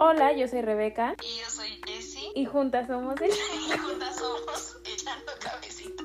[0.00, 1.16] Hola, yo soy Rebeca.
[1.24, 2.30] Y yo soy Jessie.
[2.36, 3.30] Y juntas somos el...
[3.30, 6.04] Y juntas somos Echando Cabecito.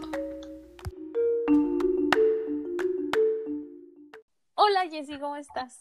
[4.56, 5.80] Hola, Jessie, ¿cómo estás?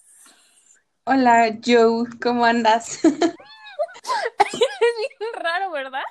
[1.05, 2.97] Hola, Joe, ¿cómo andas?
[3.03, 3.23] es bien
[5.35, 6.03] raro, ¿verdad?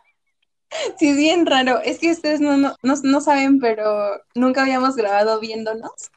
[0.98, 1.82] Sí, es bien raro.
[1.82, 6.10] Es que ustedes no, no, no, no saben, pero nunca habíamos grabado viéndonos.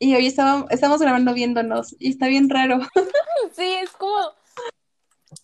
[0.00, 2.80] Y hoy estábamos, estamos grabando viéndonos y está bien raro.
[3.52, 4.32] Sí, es como...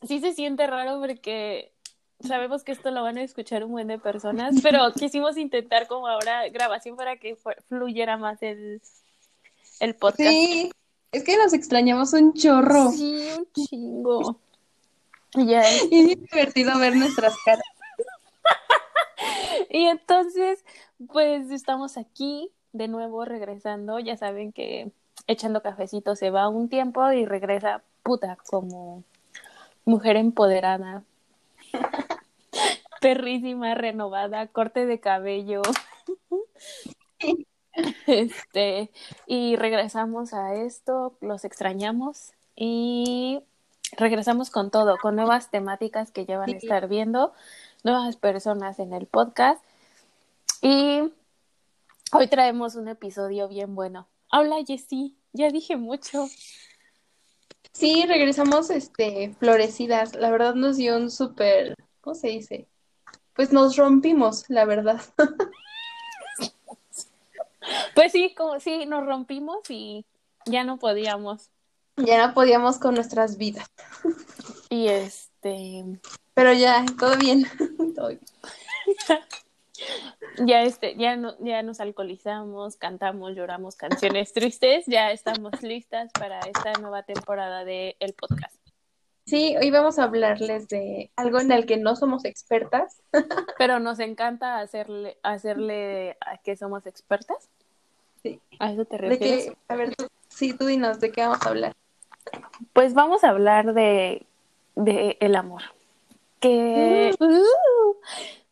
[0.06, 1.72] Sí se siente raro porque
[2.20, 6.06] sabemos que esto lo van a escuchar un buen de personas, pero quisimos intentar como
[6.06, 7.36] ahora grabación para que
[7.68, 8.80] fluyera más el,
[9.80, 10.30] el podcast.
[10.30, 10.70] Sí,
[11.12, 12.90] es que nos extrañamos un chorro.
[12.90, 14.40] Sí, un chingo.
[15.34, 15.88] Y es.
[15.90, 17.64] Y es bien divertido ver nuestras caras.
[19.70, 20.64] Y entonces,
[21.12, 23.98] pues estamos aquí de nuevo regresando.
[23.98, 24.92] Ya saben que
[25.26, 29.02] echando cafecito se va un tiempo y regresa puta como
[29.84, 31.02] mujer empoderada.
[33.00, 35.62] Perrísima, renovada, corte de cabello.
[38.06, 38.91] Este,
[39.26, 43.42] y regresamos a esto, los extrañamos y
[43.96, 47.32] regresamos con todo, con nuevas temáticas que ya van a estar viendo,
[47.82, 49.62] nuevas personas en el podcast.
[50.62, 51.12] Y
[52.12, 54.06] hoy traemos un episodio bien bueno.
[54.32, 56.26] Hola, Jessie, ya dije mucho.
[57.75, 60.14] Sí, regresamos este, florecidas.
[60.14, 62.66] La verdad nos dio un súper, ¿cómo se dice?
[63.34, 65.03] Pues nos rompimos, la verdad.
[67.94, 70.05] Pues sí, como sí, nos rompimos y
[70.47, 71.50] ya no podíamos.
[71.97, 73.70] Ya no podíamos con nuestras vidas.
[74.69, 75.84] Y este,
[76.34, 77.47] Pero ya, todo bien.
[77.94, 78.20] Todo bien.
[80.44, 86.41] ya este, ya no, ya nos alcoholizamos, cantamos, lloramos canciones tristes, ya estamos listas para
[86.41, 88.64] esta nueva temporada de el podcast.
[89.26, 93.00] Sí, hoy vamos a hablarles de algo en el que no somos expertas.
[93.59, 97.48] Pero nos encanta hacerle, hacerle a que somos expertas.
[98.22, 98.41] Sí.
[98.59, 99.47] ¿A eso te De refieres?
[99.47, 101.72] que, a ver, tú, sí, tú dinos, ¿de qué vamos a hablar?
[102.75, 104.26] Pues vamos a hablar de,
[104.75, 105.62] de el amor.
[106.41, 107.97] Que uh,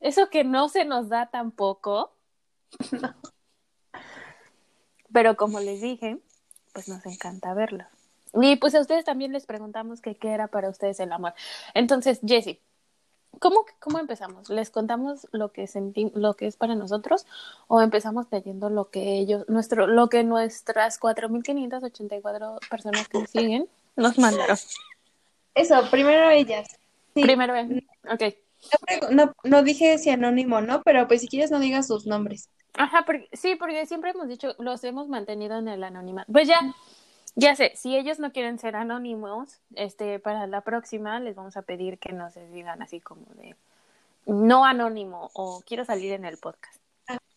[0.03, 2.13] eso que no se nos da tampoco.
[5.13, 6.19] Pero como les dije,
[6.73, 7.85] pues nos encanta verlo.
[8.35, 11.35] Y pues a ustedes también les preguntamos que qué era para ustedes el amor.
[11.75, 12.61] Entonces, Jessie,
[13.39, 14.49] ¿cómo, cómo empezamos?
[14.49, 15.69] ¿Les contamos lo que
[16.15, 17.27] lo que es para nosotros
[17.69, 23.69] o empezamos leyendo lo que ellos, nuestro, lo que nuestras 4.584 personas que nos siguen
[23.97, 24.57] nos mandaron?
[25.55, 26.69] Eso, primero ellas.
[27.15, 27.23] Sí.
[27.23, 27.87] Primero, ven.
[28.11, 28.23] ok.
[28.91, 32.49] No, no, no dije si anónimo no, pero pues si quieres no digas sus nombres.
[32.75, 36.33] Ajá, porque, sí, porque siempre hemos dicho, los hemos mantenido en el anonimato.
[36.33, 36.59] Pues ya,
[37.35, 41.63] ya sé, si ellos no quieren ser anónimos, este, para la próxima les vamos a
[41.63, 43.57] pedir que nos digan así como de
[44.27, 46.81] no anónimo o quiero salir en el podcast.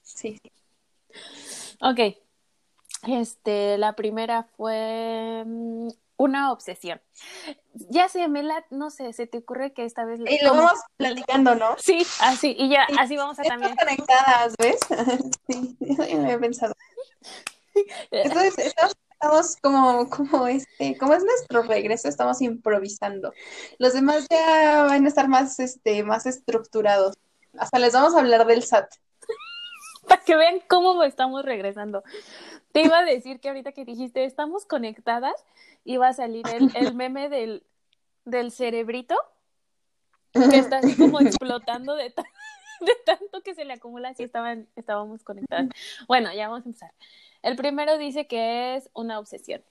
[0.03, 0.52] Sí, sí.
[1.81, 2.16] Ok.
[3.08, 7.02] Este, la primera fue mm, una obsesión.
[7.74, 10.80] Ya sé, Mela, no sé, se te ocurre que esta vez le- Y lo vamos
[10.98, 11.76] platicando, ¿no?
[11.78, 12.96] Sí, así, y ya, Sí.
[13.00, 13.72] así vamos a también.
[13.72, 14.80] Estamos conectadas, ¿ves?
[15.50, 16.74] Sí, eso ya me había pensado.
[18.12, 23.34] Entonces, estamos, estamos como, como este, como es nuestro regreso, estamos improvisando.
[23.80, 27.16] Los demás ya van a estar más, este, más estructurados.
[27.58, 28.90] Hasta les vamos a hablar del SAT.
[30.08, 32.03] para que vean cómo estamos regresando.
[32.75, 35.46] Te iba a decir que ahorita que dijiste estamos conectadas,
[35.86, 37.63] iba a salir el, el meme del,
[38.25, 39.16] del cerebrito
[40.34, 42.09] que está así como explotando de,
[42.81, 45.69] de tanto que se le acumula si estaban, estábamos conectadas.
[46.09, 46.91] Bueno, ya vamos a empezar.
[47.41, 49.64] El primero dice que es una obsesión.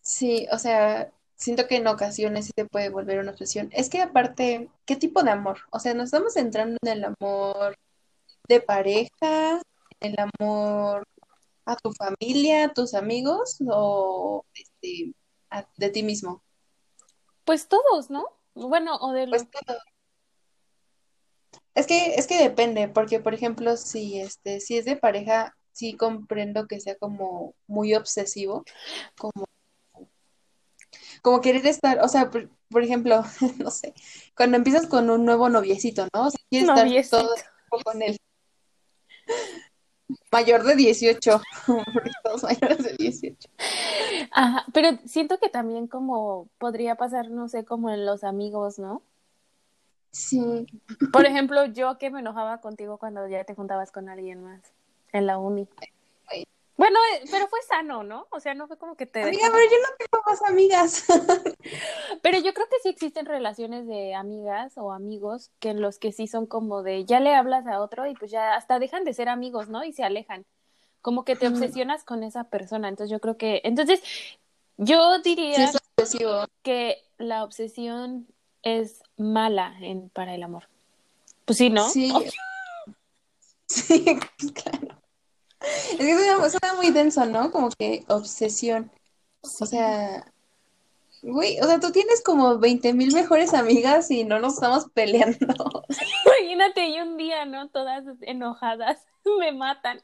[0.00, 3.68] Sí, o sea, siento que en ocasiones sí te puede volver una obsesión.
[3.74, 5.58] Es que aparte, ¿qué tipo de amor?
[5.72, 7.76] O sea, nos estamos entrando en el amor
[8.48, 9.60] de pareja,
[10.04, 11.04] el amor
[11.66, 15.14] a tu familia, a tus amigos o este,
[15.50, 16.42] a- de ti mismo.
[17.44, 18.26] Pues todos, ¿no?
[18.54, 19.78] Bueno, o de Pues todo.
[21.74, 25.96] Es que, es que depende, porque por ejemplo, si este, si es de pareja, sí
[25.96, 28.64] comprendo que sea como muy obsesivo,
[29.18, 29.44] como,
[31.22, 33.22] como querer estar, o sea, por, por ejemplo,
[33.58, 33.92] no sé,
[34.36, 36.26] cuando empiezas con un nuevo noviecito, ¿no?
[36.28, 37.18] O sea, quieres estar Noviecito.
[37.22, 38.16] todo el tiempo con él.
[40.34, 41.40] Mayor de 18,
[41.94, 43.48] porque todos mayores de 18.
[44.32, 49.00] Ajá, pero siento que también como podría pasar, no sé, como en los amigos, ¿no?
[50.10, 50.66] Sí,
[51.12, 54.60] Por ejemplo, yo que me enojaba contigo cuando ya te juntabas con alguien más
[55.12, 55.68] en la uni.
[56.76, 58.26] Bueno, eh, pero fue sano, ¿no?
[58.30, 59.22] O sea, no fue como que te...
[59.22, 61.04] Amiga, dejó- pero yo no tengo más amigas.
[62.22, 66.12] Pero yo creo que sí existen relaciones de amigas o amigos que en los que
[66.12, 69.14] sí son como de ya le hablas a otro y pues ya hasta dejan de
[69.14, 69.82] ser amigos, ¿no?
[69.84, 70.44] Y se alejan.
[71.00, 72.88] Como que te obsesionas con esa persona.
[72.88, 74.02] Entonces yo creo que, entonces
[74.76, 76.16] yo diría Sí, es
[76.62, 78.26] que la obsesión
[78.62, 80.68] es mala en, para el amor.
[81.44, 81.88] Pues sí, ¿no?
[81.88, 82.12] Sí.
[83.66, 84.04] Sí,
[84.54, 84.93] claro.
[85.92, 87.50] Es que suena, suena muy denso, ¿no?
[87.50, 88.90] Como que obsesión.
[89.60, 90.24] O sea,
[91.22, 95.84] güey, o sea, tú tienes como 20 mil mejores amigas y no nos estamos peleando.
[96.26, 97.68] Imagínate, y un día, ¿no?
[97.70, 98.98] Todas enojadas
[99.38, 100.02] me matan.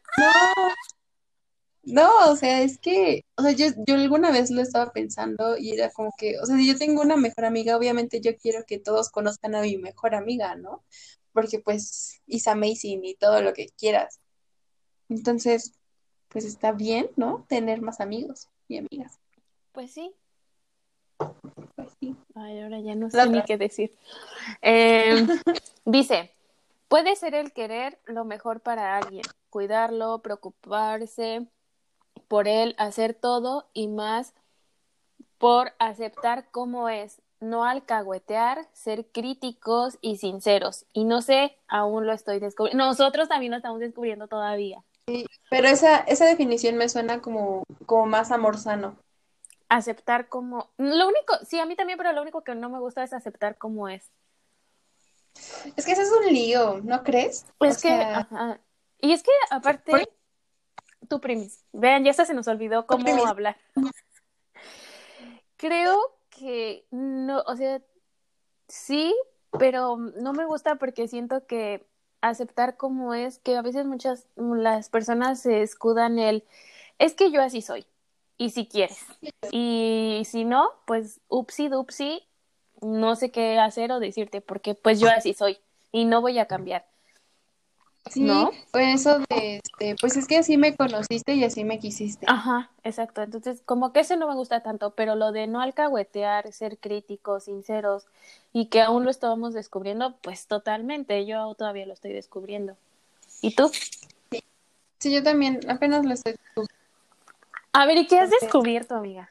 [1.83, 5.73] No, o sea, es que, o sea, yo, yo alguna vez lo estaba pensando y
[5.73, 8.79] era como que, o sea, si yo tengo una mejor amiga, obviamente yo quiero que
[8.79, 10.85] todos conozcan a mi mejor amiga, ¿no?
[11.33, 14.20] Porque pues is amazing y todo lo que quieras.
[15.11, 15.75] Entonces,
[16.29, 17.45] pues está bien, ¿no?
[17.49, 19.19] Tener más amigos y amigas.
[19.73, 20.15] Pues sí.
[21.75, 22.17] Pues sí.
[22.35, 23.93] Ay, ahora ya no sé ni qué decir.
[24.63, 25.27] Eh,
[25.85, 26.33] dice,
[26.89, 31.47] puede ser el querer lo mejor para alguien, cuidarlo, preocuparse
[32.29, 34.35] por él, hacer todo y más
[35.39, 40.85] por aceptar cómo es, no alcahuetear, ser críticos y sinceros.
[40.93, 42.85] Y no sé, aún lo estoy descubriendo.
[42.85, 44.85] Nosotros también lo estamos descubriendo todavía.
[45.51, 48.97] Pero esa, esa definición me suena como, como más amor sano.
[49.69, 50.71] Aceptar como...
[50.79, 53.57] Lo único, sí, a mí también, pero lo único que no me gusta es aceptar
[53.59, 54.11] cómo es.
[55.77, 57.47] Es que ese es un lío, ¿no crees?
[57.61, 58.61] Es O que, sea, ajá.
[59.01, 63.57] Y es que aparte, Por- tu primis, vean, ya hasta se nos olvidó cómo hablar.
[65.57, 65.99] Creo
[66.31, 67.83] que no, o sea,
[68.69, 69.15] sí,
[69.59, 71.87] pero no me gusta porque siento que
[72.21, 76.45] aceptar como es, que a veces muchas, las personas se escudan el,
[76.99, 77.87] es que yo así soy,
[78.37, 79.05] y si quieres,
[79.51, 82.23] y si no, pues upsi dupsi,
[82.83, 85.59] no sé qué hacer o decirte, porque pues yo así soy,
[85.93, 86.90] y no voy a cambiar.
[88.09, 88.51] Sí, ¿no?
[88.71, 92.27] pues eso de, este, pues es que así me conociste y así me quisiste.
[92.29, 93.23] Ajá, exacto.
[93.23, 97.45] Entonces, como que ese no me gusta tanto, pero lo de no alcahuetear, ser críticos,
[97.45, 98.07] sinceros
[98.53, 101.27] y que aún lo estábamos descubriendo, pues totalmente.
[101.27, 102.77] Yo todavía lo estoy descubriendo.
[103.43, 103.71] ¿Y tú?
[104.99, 106.35] Sí, yo también apenas lo estoy.
[107.73, 109.31] A ver, ¿y qué has descubierto, amiga?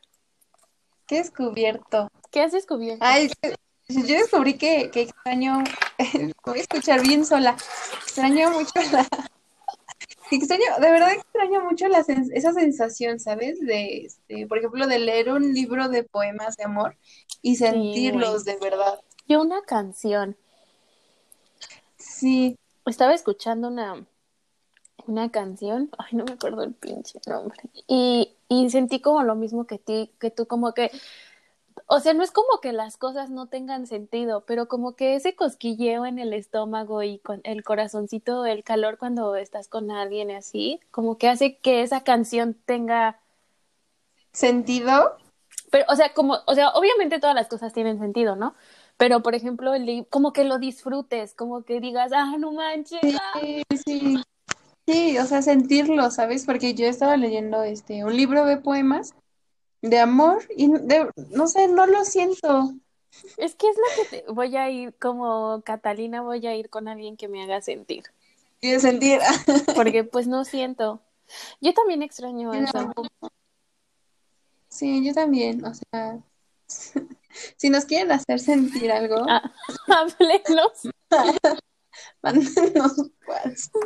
[1.05, 2.09] ¿Qué he descubierto?
[2.31, 3.03] ¿Qué has descubierto?
[3.03, 3.31] Ay,
[3.89, 5.63] yo descubrí que, que extraño,
[6.45, 7.55] voy a escuchar bien sola,
[8.03, 9.07] extraño mucho la,
[10.31, 13.59] extraño, de verdad extraño mucho la, sens- esa sensación, ¿sabes?
[13.59, 16.97] De, este, por ejemplo, de leer un libro de poemas de amor
[17.41, 19.01] y sentirlos de verdad.
[19.27, 20.37] Yo una canción.
[21.97, 24.05] Sí, Estaba escuchando una,
[25.05, 29.65] una canción, ay, no me acuerdo el pinche nombre, y, y sentí como lo mismo
[29.67, 30.89] que ti, que tú, como que,
[31.87, 35.35] o sea, no es como que las cosas no tengan sentido, pero como que ese
[35.35, 40.79] cosquilleo en el estómago y con el corazoncito, el calor cuando estás con alguien así,
[40.91, 43.19] como que hace que esa canción tenga,
[44.31, 45.17] sentido,
[45.71, 48.55] pero, o sea, como, o sea, obviamente todas las cosas tienen sentido, ¿no?
[48.97, 53.39] Pero, por ejemplo, el como que lo disfrutes, como que digas, ah, no manches, ah".
[53.39, 54.23] sí, sí,
[54.87, 56.45] sí, o sea, sentirlo, ¿sabes?
[56.45, 59.13] Porque yo estaba leyendo este, un libro de poemas
[59.81, 62.73] de amor y de- no sé, no lo siento.
[63.37, 66.87] Es que es lo que te- voy a ir como Catalina, voy a ir con
[66.87, 68.03] alguien que me haga sentir,
[68.61, 69.19] sentir.
[69.75, 71.01] porque pues no siento.
[71.61, 72.91] Yo también extraño eso.
[74.69, 76.19] Sí, yo también, o sea,
[77.57, 79.51] si nos quieren hacer sentir algo, Ah,
[79.87, 80.89] háblenos.
[82.21, 83.83] mándenos WhatsApp.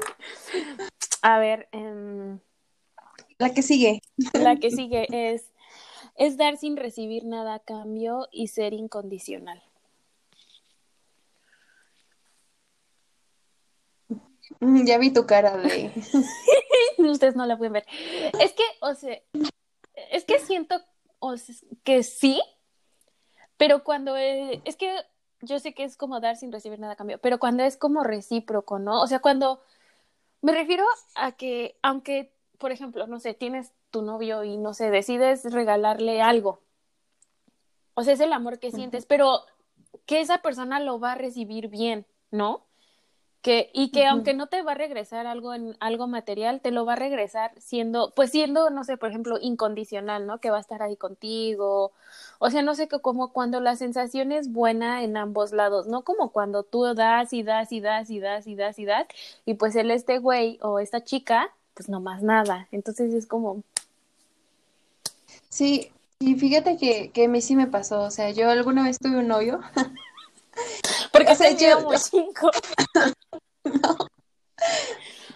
[1.21, 2.39] A ver, em,
[3.37, 4.01] La que sigue.
[4.33, 5.45] la que sigue es,
[6.15, 9.61] es dar sin recibir nada a cambio y ser incondicional.
[14.59, 15.91] Mm, Ya vi tu cara de...
[16.97, 17.85] Ustedes no la pueden ver.
[18.39, 19.19] Es que, o sea,
[20.11, 20.81] es que siento
[21.19, 22.41] o sea, que sí,
[23.57, 24.93] pero cuando eh, es que
[25.41, 28.03] yo sé que es como dar sin recibir nada a cambio, pero cuando es como
[28.03, 29.01] recíproco, ¿no?
[29.01, 29.61] O sea, cuando
[30.41, 34.89] me refiero a que, aunque, por ejemplo, no sé, tienes tu novio y no sé,
[34.89, 36.59] decides regalarle algo,
[37.93, 39.41] o sea, es el amor que sientes, pero
[40.05, 42.65] que esa persona lo va a recibir bien, ¿no?
[43.41, 46.85] Que, y que aunque no te va a regresar algo en algo material, te lo
[46.85, 50.39] va a regresar siendo, pues siendo, no sé, por ejemplo, incondicional, ¿no?
[50.39, 51.91] Que va a estar ahí contigo.
[52.39, 56.03] O sea, no sé, que como cuando la sensación es buena en ambos lados, no
[56.03, 59.07] como cuando tú das y das y das y das y das y das,
[59.45, 62.69] y pues él, este güey o esta chica, pues no más nada.
[62.71, 63.61] Entonces es como,
[65.53, 68.97] Sí, y fíjate que, que a mí sí me pasó, o sea, yo alguna vez
[68.97, 69.59] tuve un novio,
[71.11, 72.49] porque O sea, yo- cinco.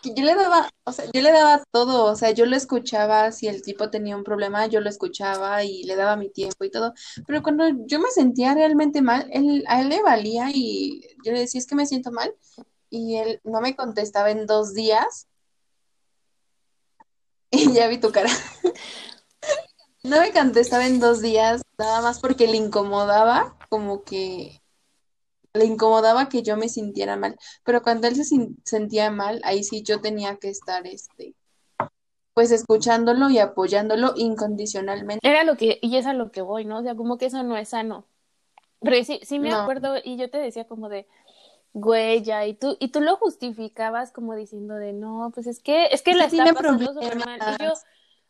[0.02, 3.32] que yo le daba, o sea, yo le daba todo, o sea, yo lo escuchaba,
[3.32, 6.72] si el tipo tenía un problema, yo lo escuchaba y le daba mi tiempo y
[6.72, 6.96] todo,
[7.28, 11.42] pero cuando yo me sentía realmente mal, él, a él le valía y yo le
[11.42, 12.34] decía, es que me siento mal,
[12.90, 15.28] y él no me contestaba en dos días,
[17.52, 18.32] y ya vi tu cara.
[20.08, 24.62] No me contestaba en dos días, nada más porque le incomodaba, como que
[25.54, 27.36] le incomodaba que yo me sintiera mal.
[27.66, 28.24] Pero cuando él se
[28.64, 31.36] sentía mal, ahí sí yo tenía que estar, este,
[32.34, 35.28] pues escuchándolo y apoyándolo incondicionalmente.
[35.28, 36.78] Era lo que, y es a lo que voy, ¿no?
[36.80, 38.06] O sea, como que eso no es sano.
[38.80, 39.64] Pero sí, sí me No.
[39.64, 41.06] acuerdo, y yo te decía como de,
[41.74, 45.88] güey, ya, y tú, y tú lo justificabas como diciendo de, no, pues es que,
[45.88, 47.42] es que la que está pasando súper mal.
[47.60, 47.74] Y yo,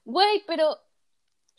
[0.05, 0.79] güey, pero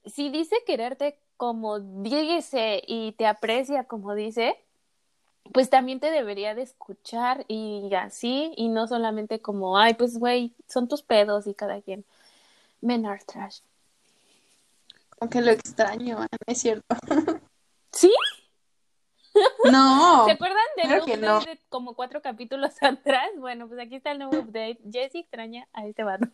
[0.04, 4.56] si dice quererte como dice y te aprecia como dice,
[5.52, 10.54] pues también te debería de escuchar y así, y no solamente como, ay, pues güey,
[10.66, 12.04] son tus pedos y cada quien.
[12.80, 13.60] Men are trash.
[15.20, 16.28] Aunque lo extraño, ¿eh?
[16.30, 16.86] ¿no es cierto?
[17.92, 18.12] ¿Sí?
[19.70, 21.40] No, ¿Se acuerdan del claro que update no.
[21.40, 23.30] de como cuatro capítulos atrás?
[23.38, 24.80] Bueno, pues aquí está el nuevo update.
[24.90, 26.28] Jessie extraña a este vato.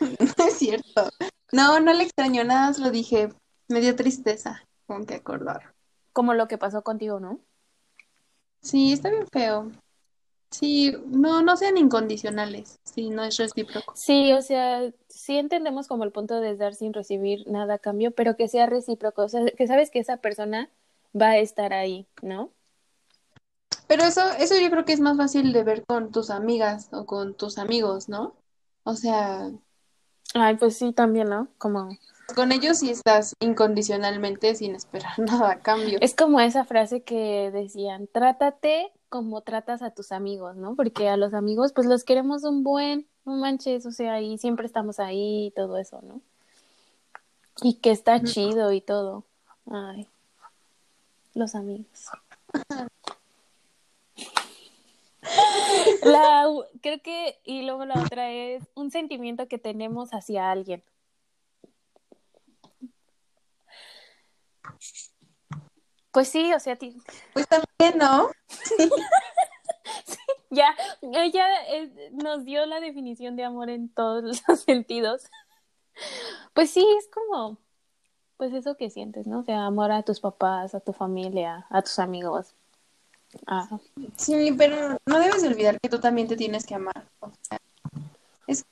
[0.00, 1.08] no es cierto.
[1.52, 3.30] No, no le extraño, nada lo dije.
[3.68, 5.74] Me dio tristeza con que acordar.
[6.12, 7.40] Como lo que pasó contigo, ¿no?
[8.60, 9.70] Sí, está bien feo.
[10.50, 12.80] Sí, no, no sean incondicionales.
[12.82, 13.94] Sí, no es recíproco.
[13.94, 18.10] Sí, o sea, sí entendemos como el punto de dar sin recibir nada a cambio,
[18.10, 20.68] pero que sea recíproco, o sea, que sabes que esa persona
[21.18, 22.50] va a estar ahí, ¿no?
[23.86, 27.06] Pero eso, eso yo creo que es más fácil de ver con tus amigas o
[27.06, 28.34] con tus amigos, ¿no?
[28.82, 29.50] O sea,
[30.34, 31.48] Ay, pues sí, también, ¿no?
[31.58, 31.90] Como
[32.34, 35.98] con ellos sí estás incondicionalmente sin esperar nada a cambio.
[36.00, 40.76] es como esa frase que decían, trátate como tratas a tus amigos, ¿no?
[40.76, 44.66] Porque a los amigos pues los queremos un buen, no manches, o sea, y siempre
[44.66, 46.20] estamos ahí y todo eso, ¿no?
[47.62, 49.24] Y que está chido y todo.
[49.70, 50.06] Ay,
[51.34, 52.10] los amigos.
[56.02, 56.46] La,
[56.82, 60.82] creo que, y luego la otra es un sentimiento que tenemos hacia alguien.
[66.12, 66.96] Pues sí, o sea, ti-
[67.32, 68.30] Pues también, ¿no?
[70.50, 75.22] ya, ella eh, nos dio la definición de amor en todos los sentidos.
[76.54, 77.58] Pues sí, es como,
[78.36, 79.40] pues eso que sientes, ¿no?
[79.40, 82.54] O sea, amor a tus papás, a tu familia, a tus amigos.
[83.46, 83.68] Ah,
[84.16, 87.06] Sí, pero no debes de olvidar que tú también te tienes que amar.
[87.20, 87.58] O sea,
[88.46, 88.64] es,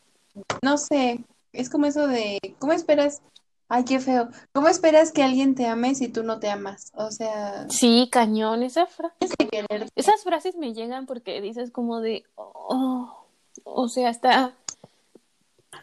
[0.63, 3.23] no sé, es como eso de, ¿cómo esperas?
[3.71, 4.31] Ay, qué feo.
[4.53, 6.91] ¿Cómo esperas que alguien te ame si tú no te amas?
[6.95, 9.89] O sea, sí, cañón, esa fra- tienes que querer.
[9.95, 13.27] esas frases me llegan porque dices como de, oh,
[13.65, 14.55] o sea, está,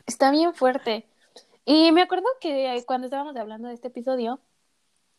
[0.08, 1.06] está bien fuerte.
[1.64, 4.40] Y me acuerdo que cuando estábamos hablando de este episodio,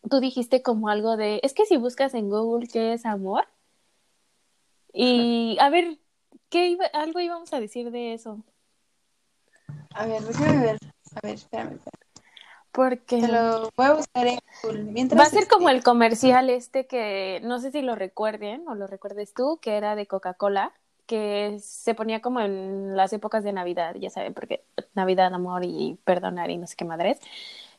[0.09, 3.47] tú dijiste como algo de, es que si buscas en Google qué es amor,
[4.93, 5.99] y a ver,
[6.49, 8.43] ¿qué iba, algo íbamos a decir de eso?
[9.91, 10.79] A ver, déjame ver.
[11.15, 12.07] A ver, espérame, espérame.
[12.73, 14.85] Porque Te lo voy a buscar en Google.
[14.85, 18.69] Mientras, va a ser este, como el comercial este que no sé si lo recuerden
[18.69, 20.73] o lo recuerdes tú, que era de Coca-Cola,
[21.07, 25.99] que se ponía como en las épocas de Navidad, ya saben, porque Navidad, amor y
[26.05, 27.19] perdonar y no sé qué madres.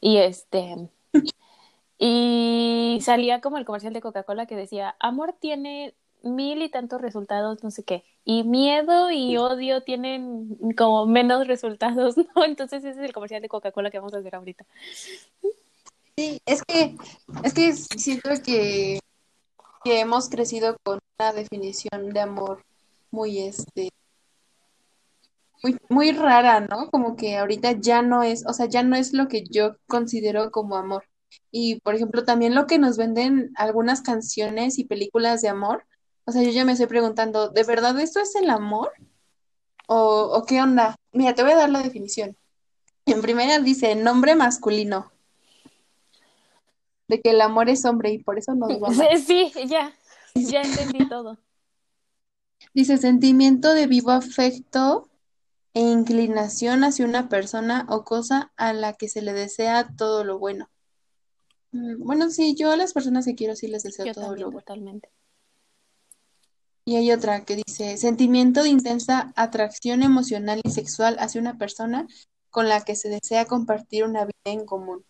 [0.01, 0.89] Y este
[1.97, 7.63] y salía como el comercial de Coca-Cola que decía, amor tiene mil y tantos resultados,
[7.63, 8.03] no sé qué.
[8.23, 12.43] Y miedo y odio tienen como menos resultados, ¿no?
[12.45, 14.65] Entonces ese es el comercial de Coca-Cola que vamos a hacer ahorita.
[16.15, 16.95] Sí, es que,
[17.43, 18.99] es que siento que,
[19.83, 22.63] que hemos crecido con una definición de amor
[23.11, 23.89] muy, este,
[25.63, 26.89] muy, muy rara, ¿no?
[26.89, 30.51] Como que ahorita ya no es, o sea, ya no es lo que yo considero
[30.51, 31.03] como amor.
[31.51, 35.86] Y, por ejemplo, también lo que nos venden algunas canciones y películas de amor,
[36.25, 38.91] o sea, yo ya me estoy preguntando, ¿de verdad esto es el amor?
[39.88, 40.96] ¿O, o qué onda?
[41.12, 42.36] Mira, te voy a dar la definición.
[43.05, 45.12] En primera dice nombre masculino
[47.07, 49.17] de que el amor es hombre y por eso nos va mal.
[49.17, 49.93] Sí, sí, ya,
[50.36, 51.38] ya entendí todo.
[52.74, 55.10] Dice sentimiento de vivo afecto
[55.74, 60.38] e inclinación hacia una persona o cosa a la que se le desea todo lo
[60.38, 60.69] bueno.
[61.71, 64.41] Mm, Bueno, sí, yo a las personas que quiero sí les deseo Yo todo también,
[64.47, 64.59] lo bueno.
[64.62, 65.09] totalmente.
[66.86, 72.07] Y hay otra que dice, sentimiento de intensa atracción emocional y sexual hacia una persona
[72.50, 75.03] con la que se desea compartir una vida en común.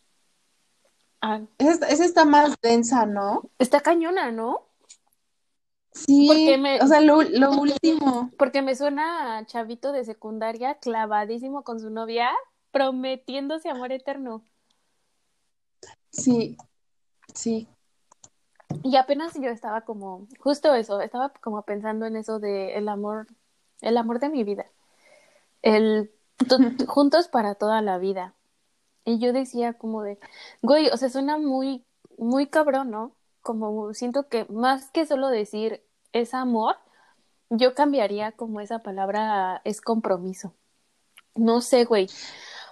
[1.22, 3.50] Ah, Esa, esa está más densa, ¿no?
[3.60, 4.68] está cañona, ¿no?
[5.94, 8.32] Sí, Porque me- o sea, lo, lo último.
[8.38, 12.30] Porque me suena a chavito de secundaria clavadísimo con su novia,
[12.72, 14.44] prometiéndose amor eterno.
[16.12, 16.58] Sí,
[17.34, 17.68] sí.
[18.84, 23.28] Y apenas yo estaba como, justo eso, estaba como pensando en eso de el amor,
[23.82, 24.66] el amor de mi vida.
[25.62, 26.12] El
[26.88, 28.34] juntos para toda la vida.
[29.06, 30.20] Y yo decía como de,
[30.62, 31.86] güey, o sea, suena muy,
[32.18, 33.16] muy cabrón, ¿no?
[33.42, 36.76] Como siento que más que solo decir es amor,
[37.50, 40.54] yo cambiaría como esa palabra a es compromiso.
[41.36, 42.10] No sé, güey.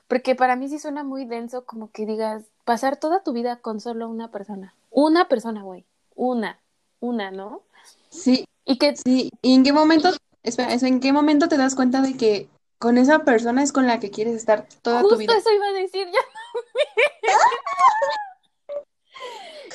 [0.08, 3.80] Porque para mí sí suena muy denso como que digas pasar toda tu vida con
[3.80, 4.76] solo una persona.
[4.92, 5.86] Una persona, güey.
[6.16, 6.60] Una.
[7.00, 7.64] Una, ¿no?
[8.10, 9.32] Sí, Y que sí.
[9.42, 10.10] ¿Y en qué momento,
[10.44, 14.00] espera, en qué momento te das cuenta de que con esa persona es con la
[14.00, 15.38] que quieres estar toda tu justo vida?
[15.38, 16.20] eso iba a decir ya.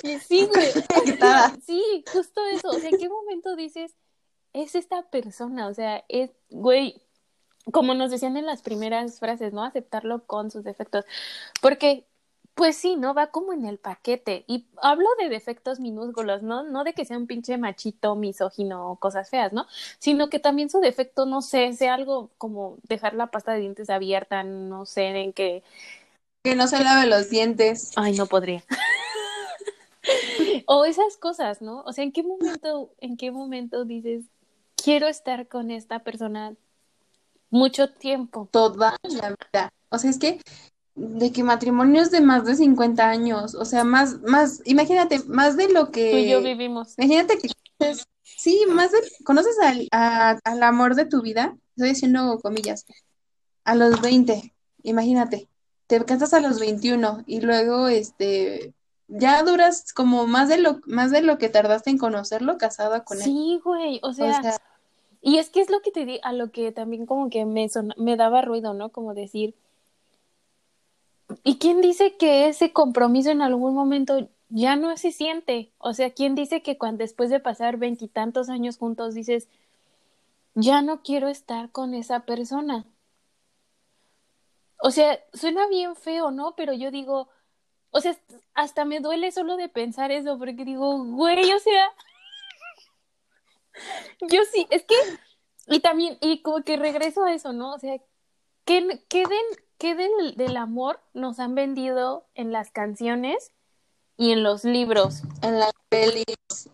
[0.03, 0.73] Y sí, güey.
[1.67, 2.69] Sí, justo eso.
[2.69, 3.95] O sea, ¿en qué momento dices
[4.53, 5.69] es esta persona?
[5.69, 7.03] O sea, es, güey,
[7.73, 9.65] como nos decían en las primeras frases, ¿no?
[9.65, 11.05] Aceptarlo con sus defectos.
[11.63, 12.07] Porque,
[12.55, 13.15] pues sí, ¿no?
[13.15, 14.45] Va como en el paquete.
[14.49, 16.63] Y hablo de defectos minúsculos, ¿no?
[16.65, 19.67] No de que sea un pinche machito, misógino o cosas feas, ¿no?
[19.99, 23.91] Sino que también su defecto, no sé, sea algo como dejar la pasta de dientes
[23.91, 25.63] abierta, no sé, en que
[26.45, 27.93] Que no se lave los dientes.
[27.97, 28.65] Ay, no podría.
[30.67, 31.83] o esas cosas, ¿no?
[31.83, 34.25] O sea, ¿en qué momento, en qué momento dices,
[34.77, 36.57] quiero estar con esta persona
[37.51, 38.49] mucho tiempo?
[38.51, 39.71] toda la vida.
[39.91, 40.41] O sea, es que
[40.95, 45.69] de que matrimonios de más de 50 años, o sea, más, más, imagínate, más de
[45.73, 46.95] lo Tú y yo que, vivimos.
[46.99, 47.49] imagínate que
[48.23, 52.85] sí, más de, conoces al, a- al amor de tu vida, estoy haciendo comillas,
[53.65, 54.53] a los 20,
[54.83, 55.49] imagínate,
[55.87, 58.75] te casas a los 21 y luego, este,
[59.09, 63.19] ya duras como más de lo, más de lo que tardaste en conocerlo casada con
[63.19, 63.25] él.
[63.25, 64.41] Sí, güey, o sea,
[65.23, 67.69] y es que es lo que te di, a lo que también como que me
[67.69, 68.91] sona- me daba ruido, ¿no?
[68.91, 69.55] Como decir,
[71.45, 75.71] ¿y quién dice que ese compromiso en algún momento ya no se siente?
[75.79, 79.49] O sea, ¿quién dice que cuando después de pasar veintitantos años juntos dices,
[80.55, 82.85] ya no quiero estar con esa persona?
[84.83, 86.55] O sea, suena bien feo, ¿no?
[86.57, 87.29] Pero yo digo,
[87.91, 88.17] o sea,
[88.55, 91.91] hasta me duele solo de pensar eso, porque digo, güey, o sea,
[94.21, 94.95] yo sí, es que,
[95.67, 97.75] y también, y como que regreso a eso, ¿no?
[97.75, 97.97] O sea,
[98.65, 103.53] ¿qué, qué, del, qué del, del amor nos han vendido en las canciones
[104.17, 105.23] y en los libros?
[105.43, 106.25] en las pelis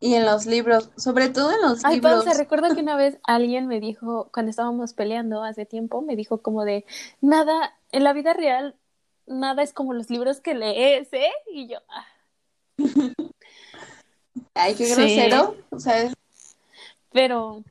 [0.00, 2.24] y en los libros, sobre todo en los Ay, libros.
[2.24, 6.42] pausa, recuerdo que una vez alguien me dijo, cuando estábamos peleando hace tiempo, me dijo
[6.42, 6.85] como de,
[7.20, 8.74] nada, en la vida real,
[9.26, 11.30] nada es como los libros que lees, ¿eh?
[11.52, 12.06] Y yo, ah,
[14.54, 14.94] Ay, qué Sí.
[14.94, 15.54] grosero.
[15.70, 16.12] O sea,
[17.12, 17.64] pero,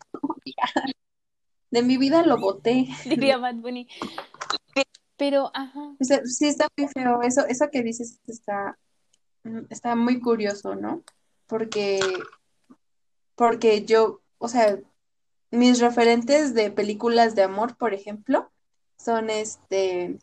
[1.71, 2.87] de mi vida lo boté.
[3.05, 3.87] diría Bad Bunny.
[5.17, 7.21] Pero, ajá, O sea, sí está muy feo.
[7.21, 8.77] Eso, eso que dices está,
[9.43, 11.03] mm, está muy curioso, ¿no?
[11.47, 11.99] Porque,
[13.35, 14.79] porque yo, o sea,
[15.51, 18.51] mis referentes de películas de amor, por ejemplo,
[18.97, 20.17] son este,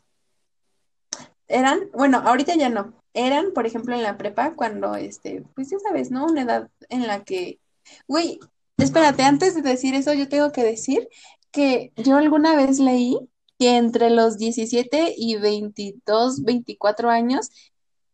[1.47, 5.79] eran, bueno, ahorita ya no, eran, por ejemplo, en la prepa, cuando, este, pues ya
[5.79, 6.25] sabes, ¿no?
[6.25, 7.59] Una edad en la que,
[8.07, 8.39] güey,
[8.77, 11.07] espérate, antes de decir eso, yo tengo que decir
[11.51, 13.17] que yo alguna vez leí
[13.59, 17.51] que entre los 17 y 22, 24 años,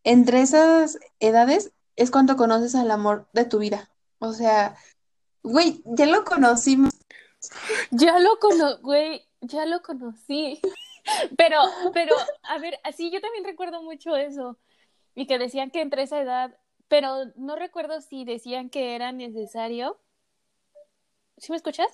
[0.04, 3.90] entre esas edades es cuando conoces al amor de tu vida.
[4.18, 4.76] O sea,
[5.42, 6.92] güey, ya lo conocimos.
[7.90, 10.60] ya lo cono, güey, ya lo conocí.
[11.36, 11.58] Pero,
[11.94, 14.58] pero, a ver, así yo también recuerdo mucho eso.
[15.14, 16.56] Y que decían que entre esa edad,
[16.88, 19.98] pero no recuerdo si decían que era necesario.
[21.40, 21.88] ¿Sí me escuchas?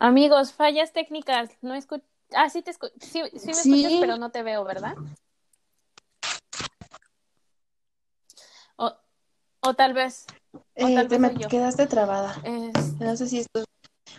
[0.00, 2.04] Amigos, fallas técnicas, no escucho.
[2.34, 2.92] Ah, sí te escucho.
[3.00, 3.84] Sí, sí me Sí.
[3.84, 4.94] escuchas, pero no te veo, ¿verdad?
[8.76, 8.92] O,
[9.60, 10.26] o tal vez.
[10.52, 12.34] O Eh, tal te vez me quedaste trabada.
[12.42, 13.64] es- No sé si esto.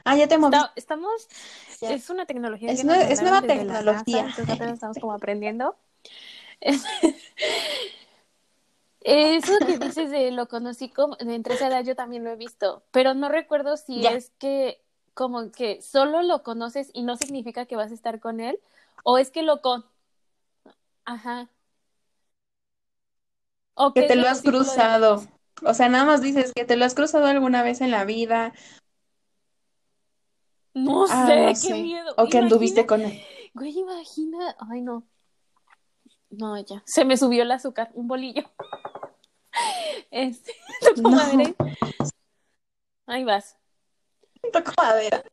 [0.05, 0.55] Ah, ya te moví.
[0.77, 1.27] Estamos,
[1.81, 1.91] Ya.
[1.93, 4.21] es una tecnología Es que nueva tecnología.
[4.21, 5.75] entonces apenas estamos como aprendiendo.
[9.09, 12.83] Eso que dices de lo conocí como entre esa edad yo también lo he visto,
[12.91, 14.11] pero no recuerdo si Ya.
[14.11, 14.81] es que
[15.13, 18.59] como que solo lo conoces y no significa que vas a estar con él
[19.05, 19.85] o es que lo con
[21.05, 21.49] Ajá.
[23.75, 25.23] O Que te lo has de cruzado.
[25.63, 28.51] O sea, nada más dices que te lo has cruzado alguna vez en la vida.
[30.73, 31.81] No Ah, sé, no qué sé.
[31.81, 32.13] miedo.
[32.17, 33.21] O que anduviste con él.
[33.53, 34.55] Güey, imagina.
[34.69, 35.03] Ay, no.
[36.29, 36.83] No, ya.
[36.85, 38.43] Se me subió el azúcar, un bolillo.
[40.11, 40.53] Este,
[40.95, 41.09] tu No.
[41.09, 41.55] comadre.
[43.05, 43.57] Ahí vas.
[44.51, 45.23] Toco madera.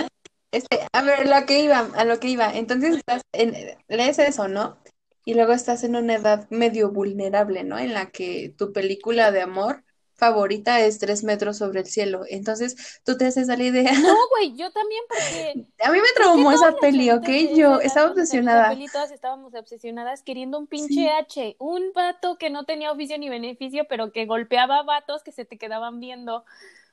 [0.53, 2.53] Este, a ver, lo que iba, a lo que iba.
[2.55, 3.55] Entonces estás en,
[3.89, 4.79] lees eso, ¿no?
[5.25, 7.79] Y luego estás en una edad medio vulnerable, ¿no?
[7.79, 9.85] En la que tu película de amor
[10.31, 12.25] favorita es Tres metros sobre el cielo.
[12.29, 13.93] Entonces tú te haces la idea.
[13.93, 17.29] No, güey, yo también porque A mí me traumó esa peli, ¿ok?
[17.57, 18.71] Yo estaba obsesionada.
[18.71, 21.09] peli, todas estábamos obsesionadas queriendo un pinche Sí.
[21.09, 25.45] H, un vato que no tenía oficio ni beneficio, pero que golpeaba vatos que se
[25.45, 26.45] te quedaban viendo.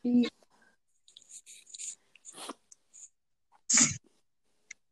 [0.04, 0.28] Y-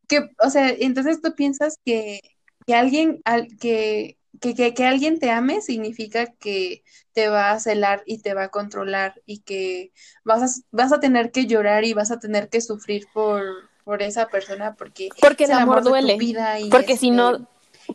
[0.07, 2.19] Que, o sea, entonces tú piensas que,
[2.65, 7.59] que alguien, al- que, que, que, que alguien te ame significa que te va a
[7.59, 9.91] celar y te va a controlar y que
[10.23, 13.43] vas a, vas a tener que llorar y vas a tener que sufrir por,
[13.83, 16.17] por esa persona porque Porque el amor duele.
[16.21, 17.47] y Porque si no,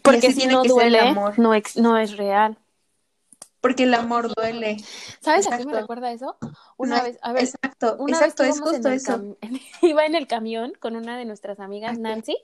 [0.03, 1.38] porque si no duele, amor.
[1.38, 2.59] no, ex- no es real.
[3.61, 4.77] porque el amor duele.
[5.20, 5.81] ¿Sabes a qué me Exacto.
[5.81, 6.37] recuerda eso?
[6.77, 9.25] Una No, vez, a ver, exacto, una exacto, vez es justo eso.
[9.83, 11.99] iba en el camión con una de nuestras amigas.
[11.99, 12.37] Nancy.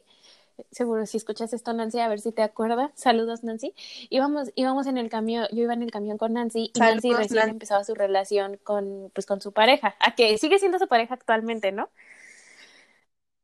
[0.70, 2.90] Seguro si escuchas esto, Nancy, a ver si te acuerdas.
[2.94, 3.74] Saludos, Nancy.
[4.08, 7.38] Íbamos, íbamos en el camión, yo iba en el camión con Nancy y Nancy recién
[7.38, 7.50] Nancy.
[7.50, 11.72] empezaba su relación con, pues, con su pareja, a que sigue siendo su pareja actualmente,
[11.72, 11.88] ¿no?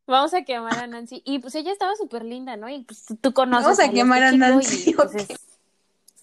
[0.07, 1.23] Vamos a quemar a Nancy.
[1.25, 2.69] Y pues ella estaba súper linda, ¿no?
[2.69, 5.29] Y pues tú- conoces Vamos a quemar a Nancy, y, pues, es,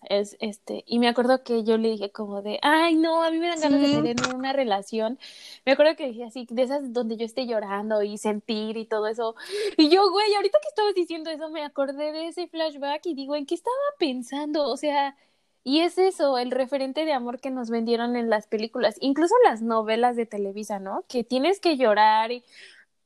[0.09, 3.39] es, este, y me acuerdo que yo le dije como de, ay, no, a mí
[3.39, 5.19] me dan ganas de tener una relación.
[5.65, 9.07] Me acuerdo que dije así, de esas donde yo esté llorando y sentir y todo
[9.07, 9.35] eso.
[9.77, 13.35] Y yo, güey, ahorita que estabas diciendo eso, me acordé de ese flashback y digo,
[13.35, 14.69] ¿en qué estaba pensando?
[14.69, 15.15] O sea,
[15.63, 19.61] y es eso, el referente de amor que nos vendieron en las películas, incluso las
[19.61, 21.05] novelas de Televisa, ¿no?
[21.07, 22.43] Que tienes que llorar y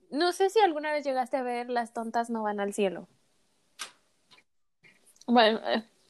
[0.10, 3.08] no sé si alguna vez llegaste a ver Las tontas no van al cielo.
[5.28, 5.60] Bueno,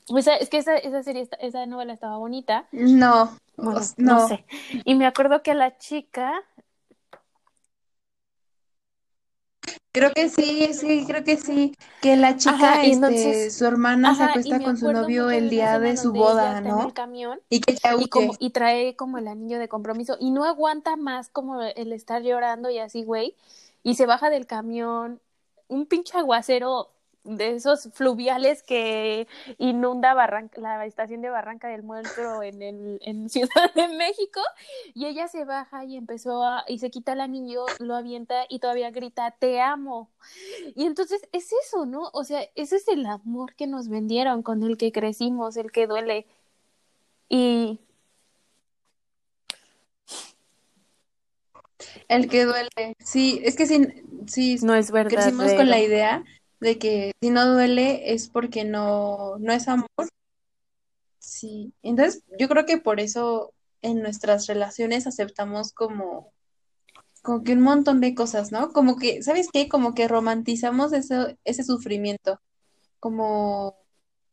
[0.09, 2.67] eh, o sea, es que esa, esa serie, esa novela estaba bonita.
[2.71, 4.13] No, Bueno, no.
[4.19, 4.27] no.
[4.27, 4.45] sé.
[4.85, 6.33] Y me acuerdo que la chica,
[9.91, 11.73] Creo que sí, sí, creo que sí.
[12.01, 15.49] Que la chica, Ajá, este, entonces- su hermana se ajá, acuesta con su novio el
[15.49, 16.83] día de su boda, está en ¿no?
[16.87, 20.29] el camión Y que ella y como y trae como el anillo de compromiso y
[20.29, 23.35] no aguanta más como el estar llorando y así, güey,
[23.81, 25.19] y se baja del camión,
[25.67, 26.91] un pinche aguacero
[27.27, 33.29] de esos fluviales que inunda Barranca, la estación de Barranca del Muerto en el en
[33.29, 34.41] Ciudad de México
[34.93, 38.59] y ella se baja y empezó a y se quita el anillo, lo avienta y
[38.59, 40.09] todavía grita te amo.
[40.75, 42.09] Y entonces es eso, ¿no?
[42.13, 45.87] O sea, ese es el amor que nos vendieron, con el que crecimos, el que
[45.87, 46.25] duele.
[47.29, 47.79] Y
[52.07, 52.95] El que duele.
[52.99, 53.85] Sí, es que sí,
[54.27, 55.11] sí, no es verdad.
[55.11, 56.23] crecimos con la idea
[56.59, 59.87] de que si no duele es porque no, no es amor.
[61.19, 61.73] Sí.
[61.83, 66.31] Entonces, yo creo que por eso en nuestras relaciones aceptamos como,
[67.21, 68.71] como que un montón de cosas, ¿no?
[68.73, 69.69] Como que, ¿sabes qué?
[69.69, 72.39] Como que romantizamos eso, ese sufrimiento.
[72.99, 73.75] Como,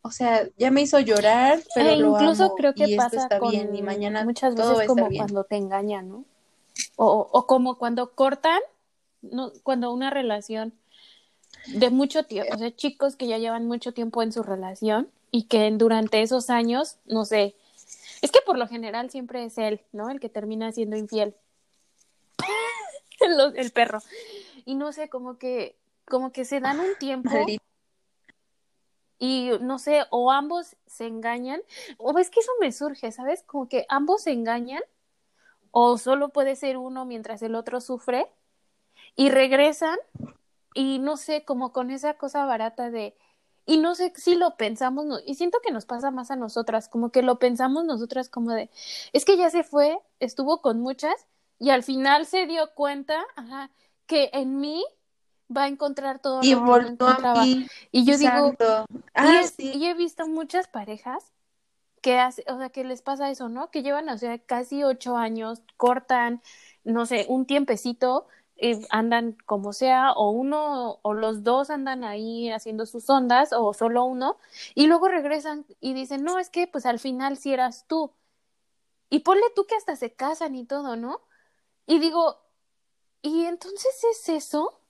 [0.00, 3.04] o sea, ya me hizo llorar, pero E lo incluso amo creo que y esto
[3.04, 5.20] pasa está con bien y mañana muchas todo veces como bien.
[5.20, 6.24] cuando te engañan, ¿no?
[6.96, 8.60] O, o como cuando cortan,
[9.20, 10.72] no, cuando una relación
[11.66, 15.44] de mucho tiempo, o sea, chicos que ya llevan mucho tiempo en su relación y
[15.44, 17.54] que durante esos años, no sé,
[18.22, 20.10] es que por lo general siempre es él, ¿no?
[20.10, 21.34] El que termina siendo infiel.
[23.54, 24.00] El perro.
[24.64, 27.30] Y no sé, como que, como que se dan un tiempo
[29.18, 31.62] y no sé, o ambos se engañan,
[31.98, 33.42] o es que eso me surge, ¿sabes?
[33.42, 34.82] Como que ambos se engañan,
[35.70, 38.28] o solo puede ser uno mientras el otro sufre,
[39.16, 39.98] y regresan,
[40.74, 43.16] y no sé, como con esa cosa barata de,
[43.66, 46.88] y no sé si lo pensamos, no- y siento que nos pasa más a nosotras,
[46.88, 48.70] como que lo pensamos nosotras como de,
[49.12, 51.26] es que ya se fue, estuvo con muchas,
[51.58, 53.70] y al final se dio cuenta, ajá,
[54.06, 54.84] que en mí
[55.54, 57.44] va a encontrar todo Y lo que volvió a encontraba.
[57.46, 57.66] mí.
[57.92, 58.86] Y yo digo, Exacto.
[58.90, 59.70] y, Ah, sí.
[59.74, 61.32] y he visto muchas parejas
[62.02, 63.70] que hace, o sea, que les pasa eso, ¿no?
[63.70, 66.42] Que llevan, o sea, casi ocho años, cortan,
[66.84, 68.26] no sé, un tiempecito,
[68.90, 74.04] andan como sea, o uno o los dos andan ahí haciendo sus ondas, o solo
[74.04, 74.38] uno,
[74.74, 78.12] y luego regresan y dicen, no, es que pues al final sí eras tú.
[79.10, 81.20] Y ponle tú que hasta se casan y todo, ¿no?
[81.86, 82.38] Y digo,
[83.22, 84.80] ¿y entonces es eso?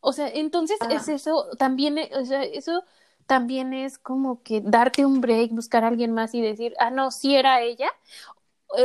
[0.00, 0.88] O sea, entonces Ah.
[0.90, 2.84] es eso, también, eh, o sea, eso
[3.26, 7.10] también es como que darte un break, buscar a alguien más y decir, ah, no,
[7.10, 7.90] sí era ella.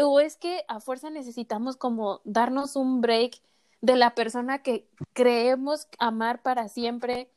[0.04, 3.42] o es que a fuerza necesitamos como darnos un break
[3.84, 7.30] de la persona que creemos amar para siempre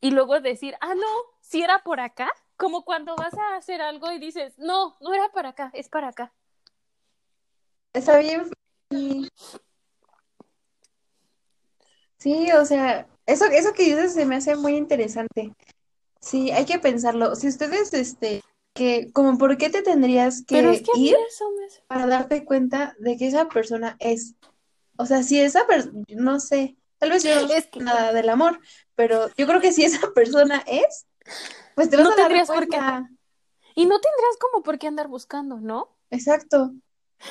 [0.00, 1.06] y luego decir, ah, no,
[1.40, 5.28] si era por acá, como cuando vas a hacer algo y dices, no, no era
[5.32, 6.32] para acá, es para acá.
[7.92, 8.48] Está bien.
[12.18, 15.52] Sí, o sea, eso, eso que dices se me hace muy interesante.
[16.20, 17.34] Sí, hay que pensarlo.
[17.34, 18.40] Si ustedes, este,
[18.72, 22.06] que, como, ¿por qué te tendrías Pero que es que ir eso me hace- para
[22.06, 24.36] darte cuenta de que esa persona es?
[25.00, 28.12] O sea, si esa persona, no sé, tal vez yo no sé Es que nada
[28.12, 28.60] del amor,
[28.94, 31.06] pero yo creo que si esa persona es,
[31.74, 32.68] pues te vas no a dar tendrías por qué.
[32.68, 33.10] cuenta.
[33.74, 35.96] Y no tendrías como por qué andar buscando, ¿no?
[36.10, 36.72] Exacto.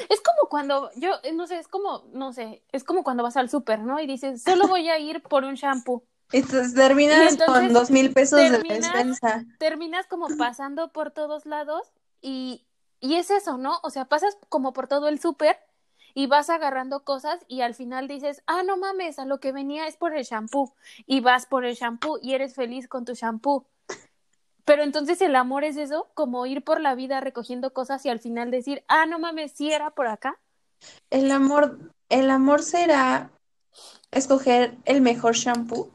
[0.08, 3.38] Es como cuando, yo, eh, no sé, es como, no sé, es como cuando vas
[3.38, 4.00] al súper, ¿no?
[4.00, 6.04] Y dices, solo voy a ir por un shampoo.
[6.32, 9.46] Entonces terminas entonces con dos mil pesos de despensa.
[9.58, 12.68] Terminas como pasando por todos lados y,
[13.00, 13.80] y es eso, ¿no?
[13.84, 15.58] O sea, pasas como por todo el súper
[16.20, 19.88] y vas agarrando cosas y al final dices, ah, no mames, a lo que venía
[19.88, 20.74] es por el shampoo.
[21.06, 23.66] Y vas por el shampoo y eres feliz con tu shampoo.
[24.66, 28.20] Pero entonces el amor es eso, como ir por la vida recogiendo cosas y al
[28.20, 30.38] final decir, ah, no mames, sí era por acá.
[31.10, 31.80] El amor,
[32.10, 33.32] el amor será
[34.12, 35.90] escoger el mejor shampoo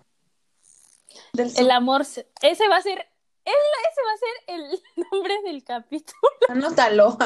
[1.35, 2.97] del El amor, se- ese va a ser,
[3.45, 3.53] el-
[3.91, 4.83] ese va a ser el
[5.13, 6.31] nombre del capítulo.
[6.49, 7.19] Anótalo.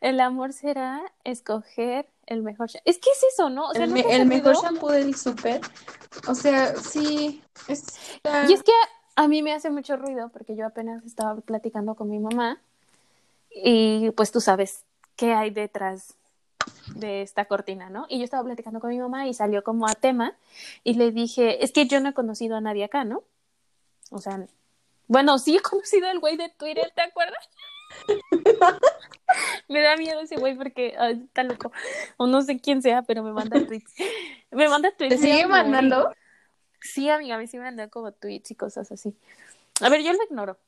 [0.00, 2.68] El amor será escoger el mejor.
[2.68, 3.68] sha- Es que es eso, ¿no?
[3.68, 5.60] O sea, El, ¿no me- te hace el mejor shampoo del súper.
[6.28, 7.42] O sea, sí.
[8.48, 8.72] Y es que
[9.16, 12.60] a mí me hace mucho ruido porque yo apenas estaba platicando con mi mamá
[13.50, 14.84] y pues tú sabes
[15.16, 16.14] qué hay detrás
[16.94, 18.06] de esta cortina, ¿no?
[18.08, 20.34] Y yo estaba platicando con mi mamá y salió como a tema
[20.84, 23.22] y le dije, es que yo no he conocido a nadie acá, ¿no?
[24.10, 24.46] O sea,
[25.08, 27.48] bueno, sí he conocido al güey de Twitter, ¿te acuerdas?
[29.68, 31.72] me da miedo ese güey porque ay, está loco.
[32.16, 33.94] O no sé quién sea, pero me manda tweets.
[34.50, 35.16] Me manda tweets.
[35.16, 36.12] ¿Te sigue mandando?
[36.80, 39.14] Sí, amiga, a mí sí me mandan como tweets y cosas así.
[39.80, 40.58] A ver, yo lo ignoro.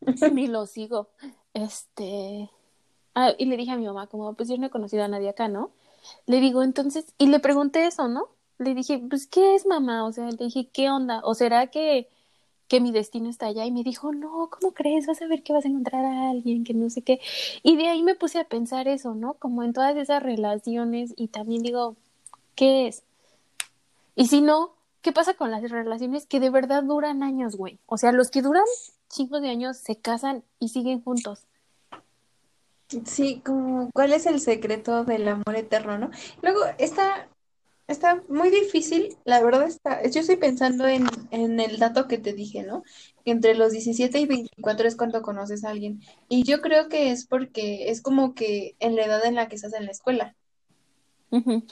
[0.32, 1.10] Ni lo sigo.
[1.52, 2.50] Este.
[3.14, 5.28] Ah, y le dije a mi mamá, como, pues yo no he conocido a nadie
[5.28, 5.70] acá, ¿no?
[6.26, 8.28] Le digo, entonces, y le pregunté eso, ¿no?
[8.58, 10.04] Le dije, pues, ¿qué es mamá?
[10.04, 11.20] O sea, le dije, ¿qué onda?
[11.24, 12.08] ¿O será que,
[12.68, 13.64] que mi destino está allá?
[13.64, 15.06] Y me dijo, no, ¿cómo crees?
[15.06, 17.20] Vas a ver que vas a encontrar a alguien, que no sé qué.
[17.62, 19.34] Y de ahí me puse a pensar eso, ¿no?
[19.34, 21.96] Como en todas esas relaciones y también digo,
[22.54, 23.02] ¿qué es?
[24.16, 27.78] Y si no, ¿qué pasa con las relaciones que de verdad duran años, güey?
[27.86, 28.64] O sea, los que duran
[29.08, 31.46] chingos de años se casan y siguen juntos.
[33.06, 36.10] Sí, como, ¿cuál es el secreto del amor eterno, no?
[36.42, 37.28] Luego, está,
[37.86, 42.32] está muy difícil, la verdad está, yo estoy pensando en, en el dato que te
[42.32, 42.82] dije, ¿no?
[43.24, 46.00] Que entre los 17 y 24 es cuando conoces a alguien.
[46.28, 49.56] Y yo creo que es porque es como que en la edad en la que
[49.56, 50.34] estás en la escuela.
[51.30, 51.64] Ujú.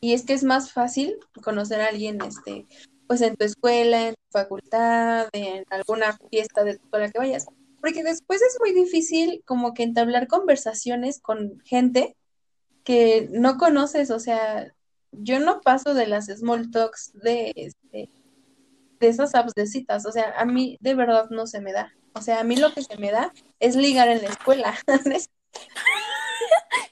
[0.00, 2.66] Y es que es más fácil conocer a alguien, este,
[3.06, 7.46] pues en tu escuela, en tu facultad, en alguna fiesta de tu escuela que vayas.
[7.80, 12.16] Porque después es muy difícil como que entablar conversaciones con gente
[12.84, 14.10] que no conoces.
[14.10, 14.74] O sea,
[15.12, 18.10] yo no paso de las small talks de, este,
[18.98, 20.06] de esas apps de citas.
[20.06, 21.92] O sea, a mí de verdad no se me da.
[22.14, 24.74] O sea, a mí lo que se me da es ligar en la escuela,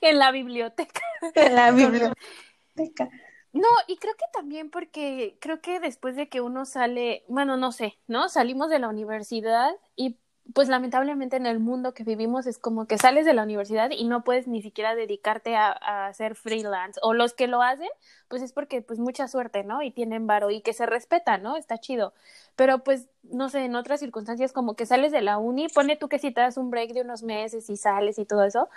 [0.00, 1.00] En la biblioteca.
[1.34, 3.10] en la biblioteca.
[3.52, 7.72] No, y creo que también porque creo que después de que uno sale, bueno, no
[7.72, 8.28] sé, ¿no?
[8.28, 10.18] Salimos de la universidad y
[10.54, 14.04] pues lamentablemente en el mundo que vivimos es como que sales de la universidad y
[14.04, 16.98] no puedes ni siquiera dedicarte a, a hacer freelance.
[17.02, 17.88] O los que lo hacen,
[18.28, 19.82] pues es porque pues mucha suerte, ¿no?
[19.82, 21.56] Y tienen varo y que se respeta, ¿no?
[21.56, 22.14] Está chido.
[22.56, 26.08] Pero pues, no sé, en otras circunstancias como que sales de la uni, pone tú
[26.08, 28.68] que si te das un break de unos meses y sales y todo eso,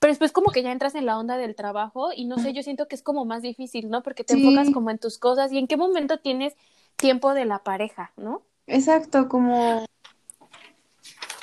[0.00, 2.62] pero después como que ya entras en la onda del trabajo y no sé, yo
[2.62, 4.02] siento que es como más difícil, ¿no?
[4.02, 4.40] Porque te Sí.
[4.40, 6.54] enfocas como en tus cosas y en qué momento tienes
[6.96, 8.42] tiempo de la pareja, ¿no?
[8.66, 9.86] Exacto, como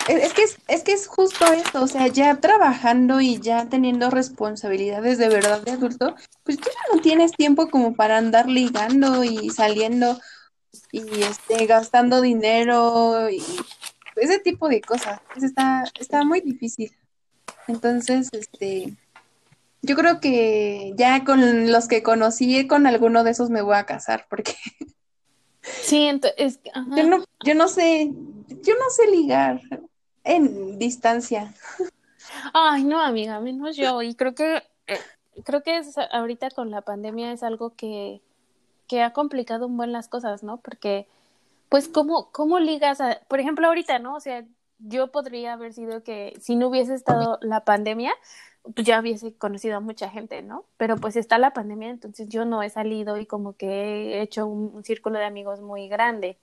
[0.08, 4.10] es, que es, es que es justo eso, o sea, ya trabajando y ya teniendo
[4.10, 9.24] responsabilidades de verdad de adulto, pues tú ya no tienes tiempo como para andar ligando
[9.24, 10.20] y saliendo
[10.92, 13.42] y este gastando dinero y
[14.16, 15.22] ese tipo de cosas.
[15.34, 16.96] Pues está, está muy difícil.
[17.68, 18.94] Entonces, este,
[19.82, 23.86] yo creo que ya con los que conocí, con alguno de esos me voy a
[23.86, 24.56] casar, porque
[25.62, 26.60] Sí, entonces,
[26.96, 28.12] yo no, yo no sé,
[28.62, 29.62] yo no sé ligar
[30.26, 31.54] en distancia.
[32.54, 34.02] Ay, no, amiga, menos yo.
[34.02, 35.00] Y creo que, eh,
[35.44, 35.80] creo que
[36.12, 38.22] ahorita con la pandemia es algo que,
[38.88, 40.58] que ha complicado un buen las cosas, ¿no?
[40.58, 41.08] Porque,
[41.70, 44.16] pues, ¿cómo, cómo ligas a, por ejemplo, ahorita, ¿no?
[44.16, 44.46] O sea,
[44.80, 48.14] yo podría haber sido que si no hubiese estado la pandemia,
[48.76, 50.66] ya hubiese conocido a mucha gente, ¿no?
[50.78, 54.48] Pero pues está la pandemia, entonces yo no he salido y como que he hecho
[54.48, 56.38] un círculo de amigos muy grande.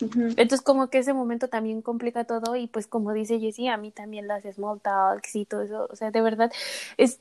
[0.00, 3.90] Entonces como que ese momento también complica todo y pues como dice Jessie, a mí
[3.90, 6.52] también las small talks y todo eso, o sea, de verdad
[6.96, 7.20] es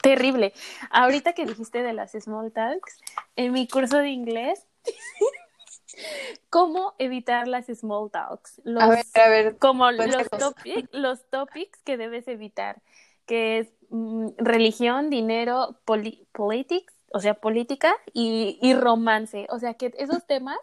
[0.00, 0.52] terrible.
[0.90, 3.00] Ahorita que dijiste de las small talks,
[3.34, 4.64] en mi curso de inglés,
[6.50, 8.60] ¿cómo evitar las small talks?
[8.64, 10.54] Los, A ver, a ver, como los, cuéntanos.
[10.54, 12.82] topi- los topics que debes evitar,
[13.26, 19.46] que es mm, religión, dinero, poli- politics, o sea, política y, y romance.
[19.50, 20.58] O sea, que esos temas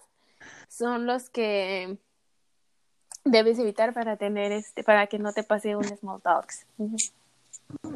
[0.75, 1.97] son los que
[3.23, 6.65] debes evitar para tener este, para que no te pase un small talks.
[6.77, 6.97] Ujú.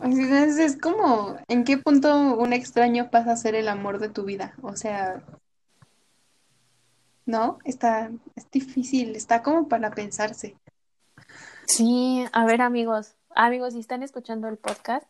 [0.03, 4.23] Es, es como, ¿en qué punto un extraño pasa a ser el amor de tu
[4.23, 4.53] vida?
[4.61, 5.21] O sea,
[7.25, 7.59] ¿no?
[7.65, 10.55] Está, es difícil, está como para pensarse.
[11.65, 15.05] Sí, a ver amigos, amigos, si están escuchando el podcast,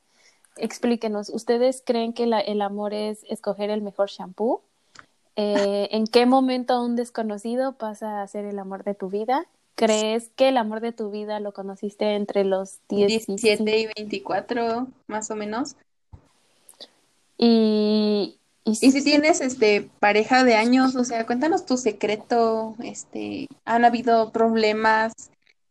[0.56, 4.64] explíquenos, ¿ustedes creen que la- el amor es escoger el mejor shampoo?
[5.40, 9.46] Eh, ¿En qué momento un desconocido pasa a ser el amor de tu vida?
[9.76, 14.88] ¿Crees que el amor de tu vida lo conociste entre los 17 17 y 24,
[15.06, 15.76] más o menos.
[17.38, 23.48] y, y, Y si tienes este pareja de años, o sea, cuéntanos tu secreto, este,
[23.66, 25.14] ¿han habido problemas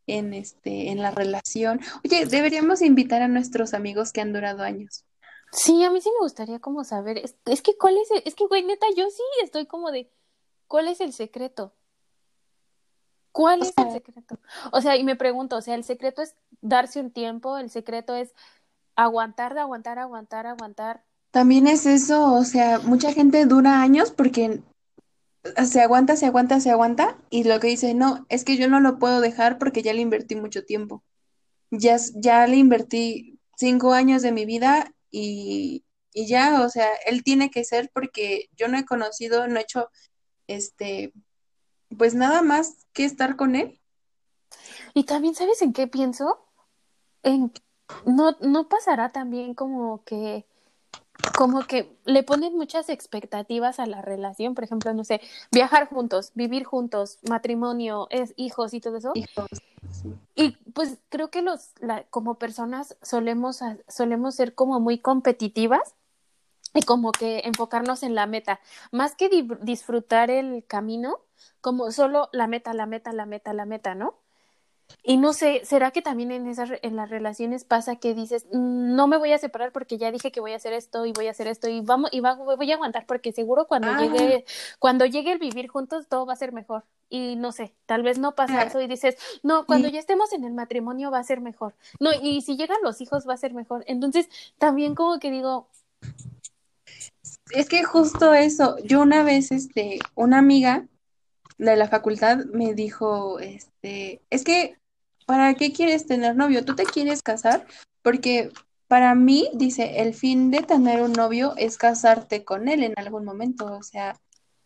[0.07, 1.81] en este en la relación?
[2.05, 5.06] Oye, deberíamos invitar a nuestros amigos que han durado años.
[5.53, 8.35] Sí, a mí sí me gustaría como saber, es, es que cuál es, el- es
[8.35, 10.11] que güey, neta, yo sí estoy como de,
[10.69, 11.73] ¿cuál es el secreto?
[13.33, 14.39] ¿Cuál es el secreto?
[14.73, 18.15] O sea, y me pregunto, o sea, el secreto es darse un tiempo, el secreto
[18.15, 18.35] es
[18.97, 21.05] aguantar, aguantar, aguantar, aguantar.
[21.33, 24.63] También es eso, o sea, mucha gente dura años porque
[25.67, 28.81] se aguanta, se aguanta, se aguanta y lo que dice, no, es que yo no
[28.81, 31.03] lo puedo dejar porque ya le invertí mucho tiempo.
[31.71, 37.23] Ya, ya le invertí cinco años de mi vida y, y ya, o sea, él
[37.23, 39.91] tiene que ser porque yo no he conocido, no he hecho,
[40.47, 41.13] este,
[41.97, 43.81] pues nada más que estar con él.
[44.95, 46.47] Y también, ¿sabes en qué pienso?
[47.23, 47.53] En,
[48.05, 50.47] no, no pasará también como que,
[51.37, 56.33] como que le ponen muchas expectativas a la relación, por ejemplo, no sé, viajar juntos,
[56.35, 59.13] vivir juntos, matrimonio, es, hijos y todo eso.
[59.15, 59.49] Hijos.
[59.91, 60.15] sí.
[60.35, 65.95] Y pues creo que los, la, como personas solemos, solemos ser como muy competitivas
[66.75, 68.61] y como que enfocarnos en la meta,
[68.93, 71.21] más que di- disfrutar el camino,
[71.63, 74.19] como solo la meta, la meta, la meta, la meta, ¿no?
[75.03, 78.95] Y no sé, ¿será que también en esas en las relaciones pasa que dices, "Mm,
[78.95, 81.27] no me voy a separar porque ya dije que voy a hacer esto y voy
[81.29, 84.01] a hacer esto y vamos y va- voy a aguantar porque seguro cuando Ah.
[84.01, 84.45] llegue
[84.79, 86.85] cuando llegue el vivir juntos todo va a ser mejor.
[87.09, 90.45] Y no sé, tal vez no pasa eso y dices, "No, cuando ya estemos en
[90.45, 93.55] el matrimonio va a ser mejor." No, y si llegan los hijos va a ser
[93.55, 93.85] mejor.
[93.87, 95.69] Entonces, también como que digo,
[97.53, 100.87] Es que justo eso, yo una vez, este, una amiga
[101.59, 104.79] de la facultad me dijo, este, es que,
[105.27, 106.65] ¿para qué quieres tener novio?
[106.65, 107.67] ¿Tú te quieres casar?
[108.03, 108.53] Porque
[108.89, 113.25] para mí, dice, el fin de tener un novio es casarte con él en algún
[113.25, 114.17] momento, o sea,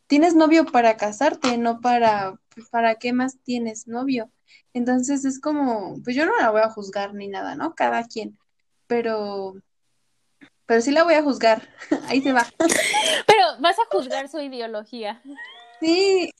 [0.07, 2.39] tienes novio para casarte, no para,
[2.71, 4.31] ¿para qué más tienes novio?
[4.75, 7.75] Entonces es como, pues yo no la voy a juzgar ni nada, ¿no?
[7.75, 8.39] Cada quien,
[8.87, 9.55] pero,
[10.67, 11.69] pero sí la voy a juzgar,
[12.09, 12.47] ahí se va.
[13.27, 15.23] pero vas a juzgar su ideología.
[15.81, 16.31] Sí,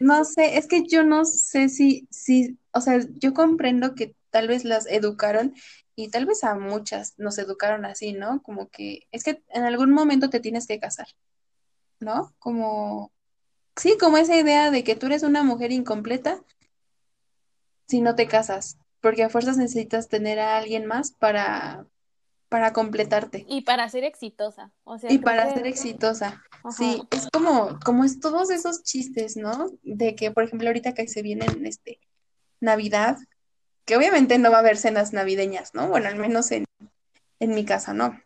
[0.00, 4.48] no sé, es que yo no sé si, si, o sea, yo comprendo que tal
[4.48, 5.54] vez las educaron
[5.96, 8.42] y tal vez a muchas nos educaron así, ¿no?
[8.42, 11.06] Como que es que en algún momento te tienes que casar,
[12.00, 12.34] ¿no?
[12.38, 13.12] Como,
[13.76, 16.42] sí, como esa idea de que tú eres una mujer incompleta
[17.86, 21.86] si no te casas, porque a fuerzas necesitas tener a alguien más para,
[22.54, 23.44] para completarte.
[23.48, 26.40] Y para ser exitosa, o sea, Y para que- ser exitosa.
[26.62, 26.70] Ajá.
[26.70, 29.72] Sí, es como, como es todos esos chistes, ¿no?
[29.82, 31.98] De que, por ejemplo, ahorita que se viene este
[32.60, 33.18] Navidad,
[33.84, 35.88] que obviamente no va a haber cenas navideñas, ¿no?
[35.88, 36.64] Bueno, al menos en,
[37.40, 38.22] en mi casa, ¿no?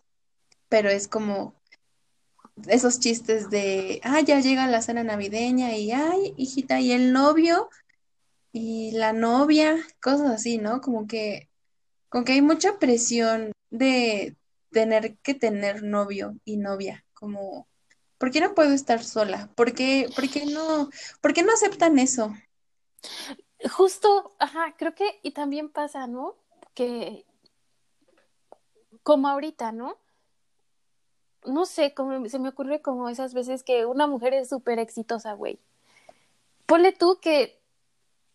[0.68, 1.54] Pero es como
[2.66, 7.70] esos chistes de, ah, ya llega la cena navideña y, ay, hijita, y el novio
[8.52, 10.82] y la novia, cosas así, ¿no?
[10.82, 11.48] Como que,
[12.10, 14.36] como que hay mucha presión de
[14.70, 17.68] tener que tener novio y novia, como,
[18.18, 19.50] ¿por qué no puedo estar sola?
[19.54, 20.90] ¿Por qué, por qué no,
[21.20, 22.32] por qué no aceptan eso?
[23.70, 26.36] Justo, ajá, creo que y también pasa, ¿no?
[26.74, 27.24] Que
[29.02, 29.98] como ahorita, ¿no?
[31.44, 35.32] No sé, como se me ocurre como esas veces que una mujer es súper exitosa,
[35.32, 35.58] güey.
[36.66, 37.58] Ponle tú que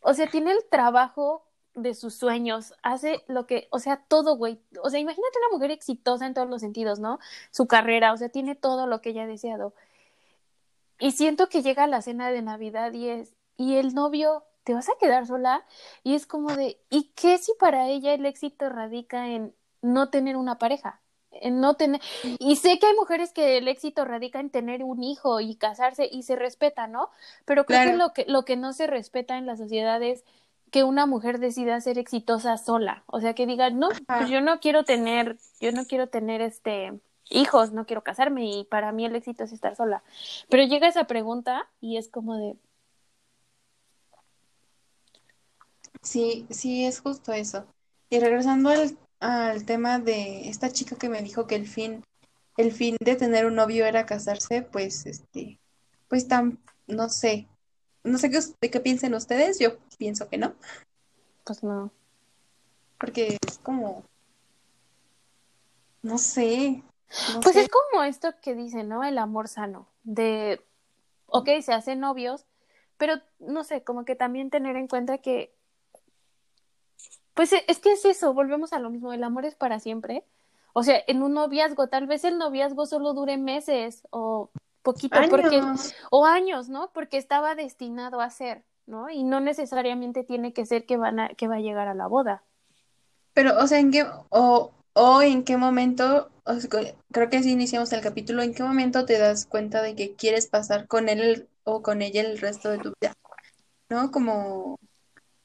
[0.03, 1.45] o sea, tiene el trabajo
[1.75, 4.59] de sus sueños, hace lo que, o sea, todo, güey.
[4.81, 7.19] O sea, imagínate una mujer exitosa en todos los sentidos, ¿no?
[7.51, 9.73] Su carrera, o sea, tiene todo lo que ella ha deseado.
[10.99, 14.89] Y siento que llega la cena de Navidad y es, y el novio, ¿te vas
[14.89, 15.65] a quedar sola?
[16.03, 20.37] Y es como de, ¿y qué si para ella el éxito radica en no tener
[20.37, 21.01] una pareja?
[21.31, 21.99] En no tener,
[22.37, 26.07] y sé que hay mujeres que el éxito radica en tener un hijo y casarse
[26.09, 27.09] y se respeta, ¿no?
[27.45, 27.97] Pero creo que Claro.
[27.97, 30.23] lo que lo que no se respeta en la sociedad es
[30.73, 34.59] que una mujer decida ser exitosa sola, o sea, que diga, no, pues yo no
[34.59, 36.99] quiero tener, yo no quiero tener este
[37.29, 40.01] hijos, no quiero casarme y para mí el éxito es estar sola.
[40.49, 42.55] Pero llega esa pregunta y es como de,
[46.01, 47.65] Sí, sí, es justo eso.
[48.09, 52.03] Y regresando al, al tema de esta chica que me dijo que el fin,
[52.57, 55.59] el fin de tener un novio era casarse, pues, este,
[56.07, 56.57] pues tan,
[56.87, 57.47] no sé,
[58.03, 60.53] no sé qué, de qué piensen ustedes, yo pienso que no,
[61.43, 61.91] pues no.
[62.99, 64.03] porque es como,
[66.01, 66.83] no sé,
[67.33, 67.61] no Pues sé.
[67.61, 69.03] es como esto que dicen, ¿no?
[69.03, 70.61] El amor sano, de,
[71.27, 72.45] ok, se hacen novios,
[72.97, 75.53] pero no sé, como que también tener en cuenta que,
[77.33, 80.23] pues es que es eso, volvemos a lo mismo, el amor es para siempre.
[80.73, 84.49] O sea, en un noviazgo, tal vez el noviazgo solo dure meses o
[84.83, 85.95] poquito, porque, Años.
[86.11, 86.91] o años, ¿no?
[86.93, 89.09] Porque estaba destinado a ser, ¿no?
[89.09, 92.07] Y no necesariamente tiene que ser que van a, que va a llegar a la
[92.07, 92.43] boda.
[93.33, 97.37] Pero, o sea, ¿en qué, o, o en qué momento, o sea, co- creo que
[97.37, 101.09] así iniciamos el capítulo, ¿en qué momento te das cuenta de que quieres pasar con
[101.09, 103.13] él o con ella el resto de tu vida?
[103.89, 104.11] ¿No?
[104.11, 104.77] Como,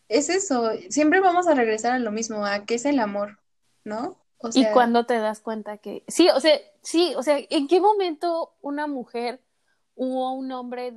[0.08, 3.38] es eso, siempre vamos a regresar a lo mismo, a qué es el amor,
[3.84, 4.16] ¿no?
[4.38, 6.56] O Y cuando te das cuenta que, sí, o sea,
[6.88, 9.42] sí, o sea, ¿en qué momento una mujer
[9.94, 10.94] o un hombre,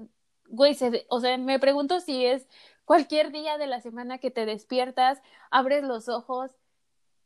[0.48, 2.48] güey, se, o sea, me pregunto si es
[2.86, 6.52] cualquier día de la semana que te despiertas, abres los ojos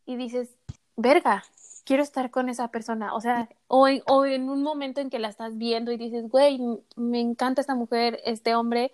[0.05, 0.57] y dices,
[0.95, 1.43] verga,
[1.85, 5.57] quiero estar con esa persona, o sea, o en, un momento en que la estás
[5.57, 6.59] viendo y dices, güey,
[6.95, 8.91] me encanta esta mujer, este hombre,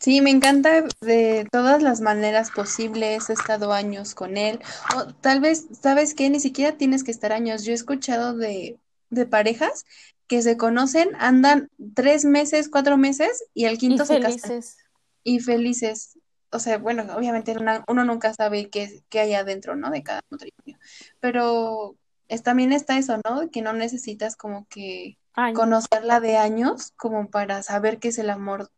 [0.00, 4.60] Sí, me encanta de todas las maneras posibles, he estado años con él,
[4.96, 6.30] o tal vez, ¿sabes qué?
[6.30, 7.64] Ni siquiera tienes que estar años.
[7.64, 8.78] Yo he escuchado de,
[9.10, 9.84] de parejas
[10.28, 14.76] que se conocen, andan tres meses, cuatro meses y al y quinto se casan felices.
[15.24, 16.18] y felices.
[16.52, 19.90] O sea, bueno, obviamente una- uno nunca sabe qué, qué hay adentro, ¿no?
[19.90, 20.78] De cada matrimonio.
[21.20, 21.96] Pero
[22.28, 23.50] es, también está eso, ¿no?
[23.50, 25.18] Que no necesitas como que
[25.52, 28.70] conocerla de años como para saber qué es el amor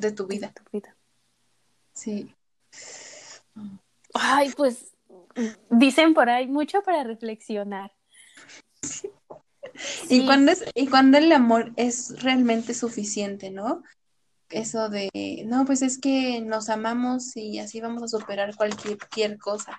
[0.00, 0.52] de tu de vida.
[0.52, 0.96] tu vida.
[1.92, 2.34] Sí.
[4.14, 4.94] Ay, pues
[5.70, 7.92] dicen por ahí mucho para reflexionar.
[8.82, 13.82] Y Sí, cuando es, y cuando el amor es realmente suficiente, ¿no?
[14.48, 19.38] Eso de, no, pues es que nos amamos y así vamos a superar cualquier, cualquier
[19.38, 19.78] cosa.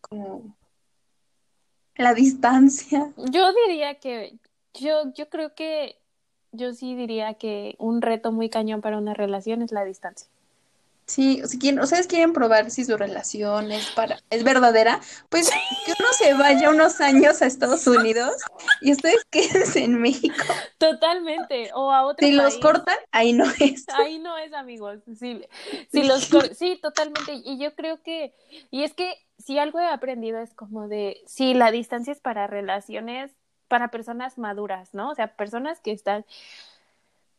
[0.00, 0.56] Como
[1.94, 3.12] la distancia.
[3.16, 4.38] yo diría que,
[4.74, 5.99] yo, yo creo que,
[6.52, 10.28] yo sí diría que un reto muy cañón para una relación es la distancia.
[11.06, 15.92] Sí, si quieren, ustedes quieren probar si su relación es para, es verdadera, pues que
[15.98, 18.34] uno se vaya unos años a Estados Unidos
[18.80, 20.36] y ustedes quédense en México.
[20.78, 23.86] Totalmente, o a otro Si los cortan, ahí no es.
[23.88, 25.00] Ahí no es, amigos.
[25.18, 25.42] Sí,
[25.90, 27.32] si los cor- sí, totalmente.
[27.44, 28.32] Y yo creo que,
[28.70, 32.46] y es que si algo he aprendido es como de, sí, la distancia es para
[32.46, 33.32] relaciones,
[33.70, 35.10] para personas maduras, ¿no?
[35.10, 36.26] O sea, personas que están.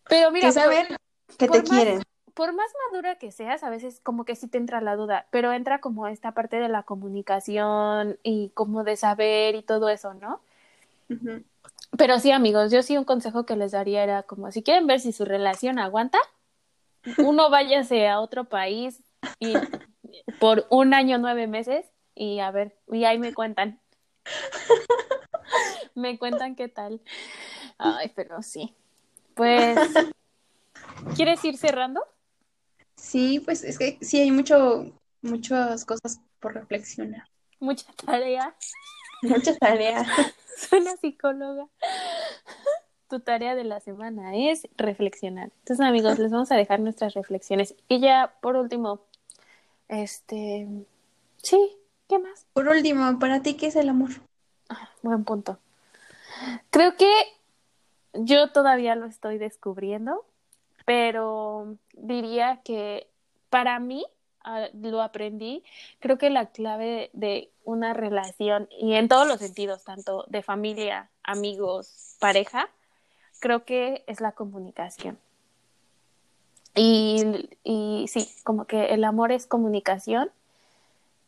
[0.07, 0.87] Pero mira, Que por- saben
[1.37, 2.03] que por te más- quieren.
[2.33, 5.51] por más madura que seas, a veces como que sí te entra la duda, pero
[5.51, 10.39] entra como esta parte de la comunicación y como de saber y todo eso, ¿no?
[11.97, 15.01] Pero sí, amigos, yo sí un consejo que les daría era como si quieren ver
[15.01, 16.17] si su relación aguanta,
[17.17, 19.03] uno váyase a otro país
[19.39, 19.53] y
[20.39, 23.81] por un año nueve meses y a ver, y ahí me cuentan.
[25.95, 27.01] Me cuentan qué tal.
[27.77, 28.75] Ay, pero sí.
[29.33, 29.79] Pues,
[31.15, 32.03] ¿quieres ir cerrando?
[32.95, 37.23] Sí, pues es que sí hay mucho, muchas cosas por reflexionar.
[37.59, 38.55] Mucha tarea.
[39.21, 40.05] Mucha tarea.
[40.57, 41.67] Suena psicóloga.
[43.07, 45.51] Tu tarea de la semana es reflexionar.
[45.59, 47.75] Entonces, amigos, les vamos a dejar nuestras reflexiones.
[47.87, 49.01] Y ya, por último,
[49.87, 50.67] este,
[51.37, 51.77] sí,
[52.07, 52.45] ¿qué más?
[52.53, 54.11] Por último, ¿para ti qué es el amor?
[54.69, 55.59] Ah, buen punto.
[56.69, 57.11] Creo que
[58.13, 60.25] yo todavía lo estoy descubriendo,
[60.85, 63.07] pero diría que
[63.49, 64.05] para mí
[64.43, 65.63] ah, lo aprendí.
[65.99, 71.09] Creo que la clave de, una relación, y en todos los sentidos, tanto de familia,
[71.23, 72.69] amigos, pareja,
[73.39, 75.17] creo que es la comunicación.
[76.73, 80.31] Y, y sí, como que el amor es comunicación,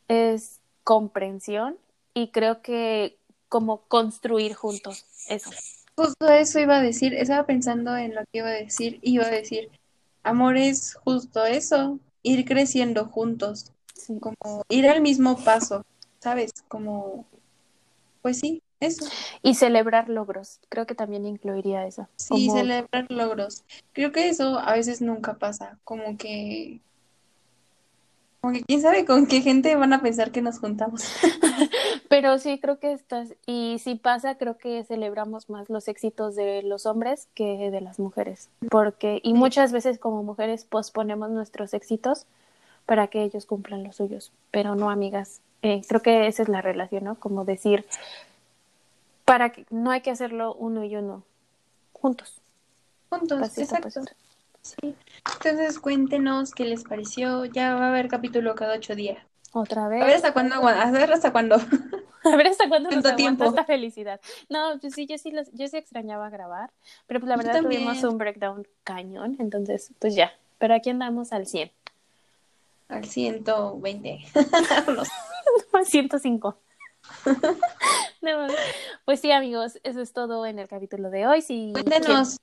[0.07, 1.77] es comprensión
[2.13, 3.17] y creo que
[3.53, 5.51] como construir juntos, eso.
[5.95, 9.29] Justo eso iba a decir, estaba pensando en lo que iba a decir, iba a
[9.29, 9.69] decir,
[10.23, 14.17] amor es justo eso, ir creciendo juntos, Sí.
[14.19, 15.85] como ir al mismo paso,
[16.19, 16.51] ¿sabes?
[16.67, 17.27] Como,
[18.23, 19.05] pues sí, eso.
[19.43, 22.07] Y celebrar logros, creo que también incluiría eso.
[22.15, 23.63] Sí, Como- celebrar logros.
[23.91, 26.81] Creo que eso a veces nunca pasa, como que,
[28.41, 31.03] como que quién sabe con qué gente van a pensar que nos juntamos.
[32.13, 36.61] Pero sí, creo que estás, y si pasa, creo que celebramos más los éxitos de
[36.61, 42.27] los hombres que de las mujeres, porque, y muchas veces como mujeres posponemos nuestros éxitos
[42.85, 46.61] para que ellos cumplan los suyos, pero no, amigas, Eh, creo que esa es la
[46.61, 47.15] relación, ¿no?
[47.15, 47.83] Como decir,
[49.25, 51.23] para que, no hay que hacerlo uno y uno,
[51.93, 52.41] juntos,
[53.09, 53.87] Juntos, pasito exacto.
[53.87, 54.11] pasito.
[54.61, 54.95] Sí.
[55.43, 57.45] Entonces cuéntenos qué les pareció.
[57.45, 59.17] Ya va a haber capítulo cada ocho días.
[59.53, 61.55] Otra A ver vez, hasta cuándo, a ver hasta cuándo.
[62.23, 63.45] a ver hasta cuándo nos ¿Cuánto aguanta tiempo?
[63.45, 64.19] esta felicidad.
[64.49, 66.71] No, pues sí, yo sí, los- yo sí extrañaba grabar,
[67.07, 71.45] pero pues la verdad tuvimos un breakdown cañón, entonces pues ya, pero aquí andamos al
[71.47, 71.71] 100,
[72.89, 74.19] Al 120.
[74.95, 75.11] No sé.
[75.73, 76.57] al 105.
[78.21, 78.47] No
[79.03, 81.41] pues sí, amigos, eso es todo en el capítulo de hoy.
[81.41, 82.37] Si Cuéntenos,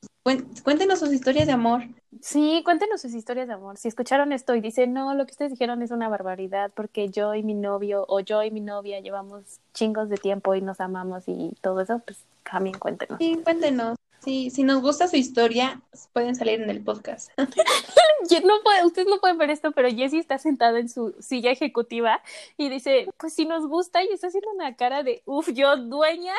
[0.63, 1.85] cuéntenos sus historias de amor.
[2.21, 3.79] sí, cuéntenos sus historias de amor.
[3.79, 7.35] Si escucharon esto y dicen, no, lo que ustedes dijeron es una barbaridad porque yo
[7.35, 11.25] y mi novio o yo y mi novia llevamos chingos de tiempo y nos amamos
[11.29, 13.17] y todo eso, pues también cuéntenos.
[13.19, 13.97] Sí, cuéntenos.
[14.23, 15.81] Sí, si nos gusta su historia,
[16.12, 17.31] pueden salir en el podcast.
[18.29, 21.51] Ye- No puede, ustedes no pueden ver esto, pero Jessie está sentada en su silla
[21.51, 22.23] ejecutiva
[22.59, 26.35] y dice, pues si nos gusta, y está haciendo una cara de, uff, yo dueña,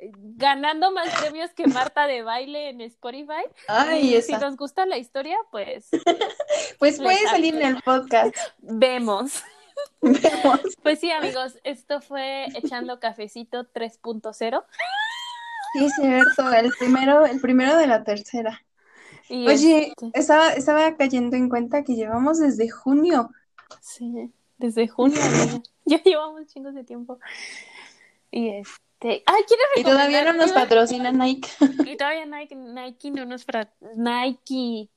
[0.00, 3.44] ganando más premios que Marta de baile en Spotify.
[3.68, 4.38] Ay, y si esa.
[4.40, 5.88] nos gusta la historia, pues
[6.78, 8.34] Pues puede salir en el podcast.
[8.58, 9.42] vemos.
[10.02, 10.60] Vemos.
[10.82, 14.62] Pues sí, amigos, esto fue Echando Cafecito 3.0.
[15.72, 16.52] Sí, es cierto.
[16.52, 18.62] El primero, el primero de la tercera.
[19.28, 23.30] Y Oye, este, estaba, estaba cayendo en cuenta que llevamos desde junio.
[23.80, 25.18] sí, desde junio,
[25.84, 27.18] ya llevamos chingos de tiempo.
[28.30, 31.48] Y este, ay, ¿quieres Y todavía no nos patrocina Nike.
[31.86, 33.46] Y todavía Nike, Nike no nos
[33.96, 34.90] Nike,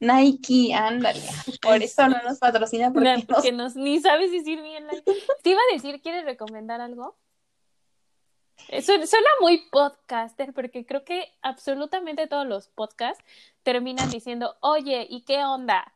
[0.00, 1.22] Nike, ándale.
[1.62, 5.12] Por eso no nos patrocina porque no, nos- porque nos, ni sabes decir bien Nike.
[5.42, 7.16] Te iba a decir, ¿quieres recomendar algo?
[8.68, 13.22] Eso suena muy podcaster, porque creo que absolutamente todos los podcasts
[13.62, 15.92] terminan diciendo, oye, ¿y qué onda?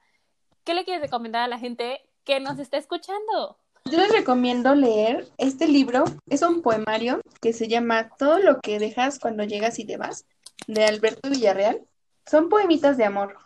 [0.64, 3.56] ¿Qué le quieres recomendar a la gente que nos está escuchando?
[3.86, 6.04] Yo les recomiendo leer este libro.
[6.28, 10.26] Es un poemario que se llama Todo lo que dejas cuando llegas y te vas,
[10.66, 11.80] de Alberto Villarreal.
[12.26, 13.36] Son poemitas de amor.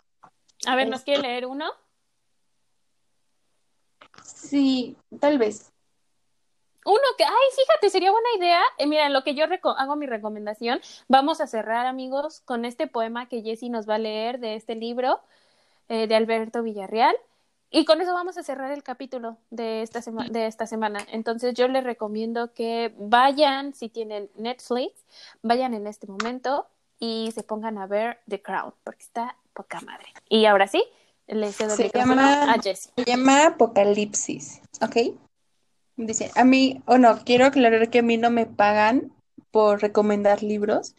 [0.67, 1.71] A ver, ¿nos quiere leer uno?
[4.23, 5.74] Sí, tal vez.
[6.85, 8.61] Uno que, ay, fíjate, sería buena idea.
[8.79, 9.45] Eh, mira, lo que yo
[9.77, 13.99] hago mi recomendación, vamos a cerrar, amigos, con este poema que Jessie nos va a
[13.99, 15.21] leer de este libro
[15.89, 17.15] eh, de Alberto Villarreal.
[17.71, 21.01] Y con eso vamos a cerrar el capítulo de esta, sema- de esta semana.
[21.11, 24.93] Entonces yo les recomiendo que vayan, si tienen Netflix,
[25.43, 26.69] vayan en este momento
[27.01, 30.07] y se pongan a ver The Crown, porque está poca madre.
[30.29, 30.85] Y ahora sí,
[31.27, 32.93] le cedo el Se llama- a Jessie.
[32.97, 35.17] Se llama Apocalipsis, ¿ok?
[35.97, 39.13] Dice, a mí, o no, quiero aclarar que a mí no me pagan
[39.51, 40.97] por recomendar libros.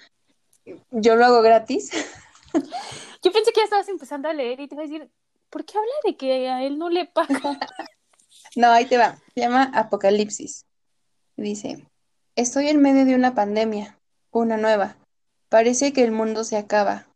[0.91, 1.91] Yo lo hago gratis.
[3.21, 5.09] Yo pensé que ya estabas empezando a leer y te iba a decir,
[5.49, 7.41] ¿por qué habla de que a él no le pagan?
[8.55, 9.17] No, ahí te va.
[9.33, 10.65] Se llama Apocalipsis.
[11.35, 11.85] Dice,
[12.35, 13.99] estoy en medio de una pandemia,
[14.31, 14.97] una nueva.
[15.49, 17.07] Parece que el mundo se acaba.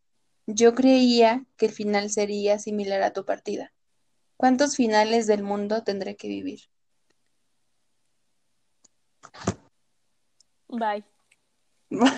[0.48, 3.72] Yo creía que el final sería similar a tu partida.
[4.36, 6.62] ¿Cuántos finales del mundo tendré que vivir?
[10.70, 11.04] Bye.